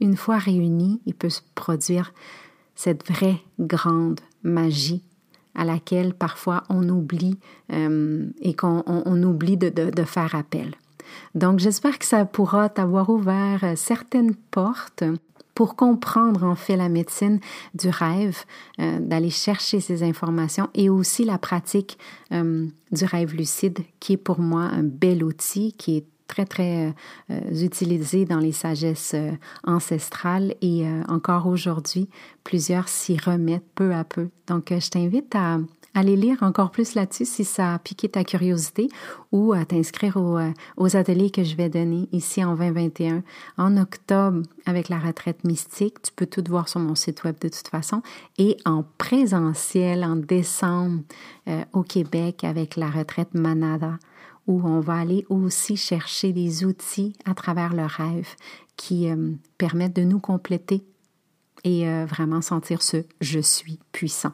une 0.00 0.16
fois 0.16 0.38
réuni, 0.38 1.00
il 1.06 1.14
peut 1.14 1.30
se 1.30 1.40
produire 1.54 2.12
cette 2.74 3.08
vraie 3.10 3.40
grande 3.58 4.20
magie 4.42 5.02
à 5.54 5.64
laquelle 5.64 6.14
parfois 6.14 6.64
on 6.68 6.88
oublie 6.88 7.38
euh, 7.72 8.26
et 8.40 8.54
qu'on 8.54 8.82
on, 8.86 9.22
oublie 9.22 9.56
de, 9.56 9.70
de, 9.70 10.02
faire 10.04 10.34
appel. 10.34 10.74
Donc 11.34 11.58
j'espère 11.58 11.98
que 11.98 12.04
ça 12.04 12.26
pourra 12.26 12.68
t'avoir 12.68 13.08
ouvert 13.08 13.64
euh, 13.64 13.72
certaines 13.74 14.34
portes 14.34 15.04
pour 15.54 15.74
comprendre 15.74 16.44
en 16.44 16.54
fait 16.54 16.76
la 16.76 16.90
médecine 16.90 17.40
du 17.74 17.88
rêve, 17.88 18.44
euh, 18.78 19.00
d'aller 19.00 19.30
chercher 19.30 19.80
ces 19.80 20.02
informations 20.02 20.68
et 20.74 20.90
aussi 20.90 21.24
la 21.24 21.38
pratique 21.38 21.98
du 22.30 23.04
rêve 23.06 23.34
lucide 23.34 23.78
qui 23.98 24.12
est 24.12 24.18
pour 24.18 24.40
moi 24.40 24.64
un 24.64 24.82
bel 24.82 25.24
outil 25.24 25.72
qui 25.72 25.96
est 25.96 26.06
très, 26.26 26.44
très 26.44 26.94
euh, 27.30 27.40
utilisé 27.62 28.24
dans 28.24 28.38
les 28.38 28.52
sagesses 28.52 29.14
euh, 29.14 29.32
ancestrales 29.64 30.54
et 30.60 30.86
euh, 30.86 31.02
encore 31.08 31.46
aujourd'hui, 31.46 32.08
plusieurs 32.44 32.88
s'y 32.88 33.16
remettent 33.16 33.68
peu 33.74 33.94
à 33.94 34.04
peu. 34.04 34.28
Donc, 34.46 34.66
je 34.70 34.90
t'invite 34.90 35.34
à 35.34 35.58
aller 35.94 36.14
lire 36.14 36.42
encore 36.42 36.70
plus 36.70 36.94
là-dessus 36.94 37.24
si 37.24 37.44
ça 37.44 37.74
a 37.74 37.78
piqué 37.78 38.08
ta 38.08 38.22
curiosité 38.22 38.88
ou 39.32 39.54
à 39.54 39.64
t'inscrire 39.64 40.18
aux, 40.18 40.96
ateliers 40.96 41.30
que 41.30 41.42
je 41.42 41.56
vais 41.56 41.70
donner 41.70 42.06
ici 42.12 42.44
en 42.44 42.54
2021. 42.54 43.22
En 43.56 43.78
octobre, 43.78 44.42
avec 44.66 44.90
la 44.90 44.98
retraite 44.98 45.42
mystique, 45.44 46.02
tu 46.02 46.12
peux 46.14 46.26
tout 46.26 46.44
voir 46.46 46.68
sur 46.68 46.80
mon 46.80 46.94
site 46.94 47.24
web 47.24 47.36
de 47.40 47.48
toute 47.48 47.68
façon, 47.68 48.02
et 48.36 48.58
en 48.66 48.84
présentiel 48.98 50.04
en 50.04 50.16
décembre 50.16 51.00
au 51.72 51.82
Québec 51.82 52.44
avec 52.44 52.76
la 52.76 52.90
retraite 52.90 53.32
Manada 53.32 53.98
où 54.46 54.60
on 54.64 54.80
va 54.80 54.94
aller 54.94 55.24
aussi 55.28 55.76
chercher 55.76 56.32
des 56.32 56.64
outils 56.64 57.14
à 57.24 57.34
travers 57.34 57.74
le 57.74 57.84
rêve 57.84 58.28
qui 58.76 59.10
euh, 59.10 59.32
permettent 59.58 59.96
de 59.96 60.04
nous 60.04 60.20
compléter 60.20 60.84
et 61.64 61.88
euh, 61.88 62.06
vraiment 62.06 62.40
sentir 62.40 62.82
ce 62.82 62.98
je 63.20 63.40
suis 63.40 63.78
puissant. 63.92 64.32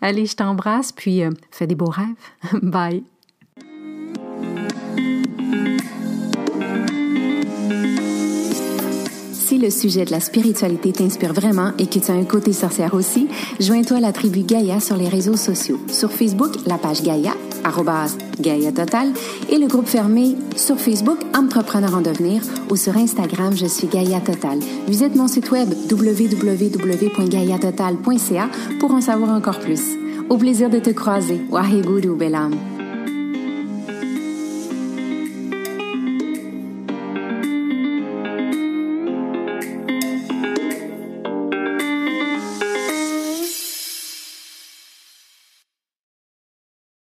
Allez, 0.00 0.26
je 0.26 0.36
t'embrasse, 0.36 0.92
puis 0.92 1.22
euh, 1.22 1.30
fais 1.50 1.66
des 1.66 1.74
beaux 1.74 1.90
rêves. 1.90 2.08
Bye. 2.62 3.04
Si 9.32 9.58
le 9.58 9.70
sujet 9.70 10.04
de 10.04 10.10
la 10.10 10.20
spiritualité 10.20 10.92
t'inspire 10.92 11.34
vraiment 11.34 11.72
et 11.78 11.86
que 11.86 11.98
tu 11.98 12.10
as 12.10 12.14
un 12.14 12.24
côté 12.24 12.52
sorcière 12.52 12.94
aussi, 12.94 13.28
joins-toi 13.60 13.98
à 13.98 14.00
la 14.00 14.12
tribu 14.12 14.42
Gaïa 14.42 14.80
sur 14.80 14.96
les 14.96 15.08
réseaux 15.08 15.36
sociaux. 15.36 15.78
Sur 15.88 16.10
Facebook, 16.10 16.52
la 16.66 16.78
page 16.78 17.02
Gaïa, 17.02 17.34
Gaïa 18.40 18.72
Total, 18.72 19.12
et 19.50 19.58
le 19.58 19.66
groupe 19.66 19.86
fermé 19.86 20.36
sur 20.56 20.78
Facebook 20.78 21.18
Entrepreneur 21.34 21.94
en 21.94 22.00
devenir 22.00 22.40
ou 22.70 22.76
sur 22.76 22.96
Instagram, 22.96 23.54
je 23.56 23.66
suis 23.66 23.86
Gaïa 23.86 24.20
Total. 24.20 24.58
Visite 24.88 25.14
mon 25.16 25.28
site 25.28 25.50
web 25.50 25.68
www.gaïatotal.ca 25.90 28.48
pour 28.80 28.92
en 28.92 29.00
savoir 29.00 29.30
encore 29.30 29.60
plus. 29.60 29.82
Au 30.28 30.36
plaisir 30.36 30.68
de 30.70 30.78
te 30.78 30.90
croiser. 30.90 31.40
Waheguru 31.50 32.14
Belam. 32.16 32.71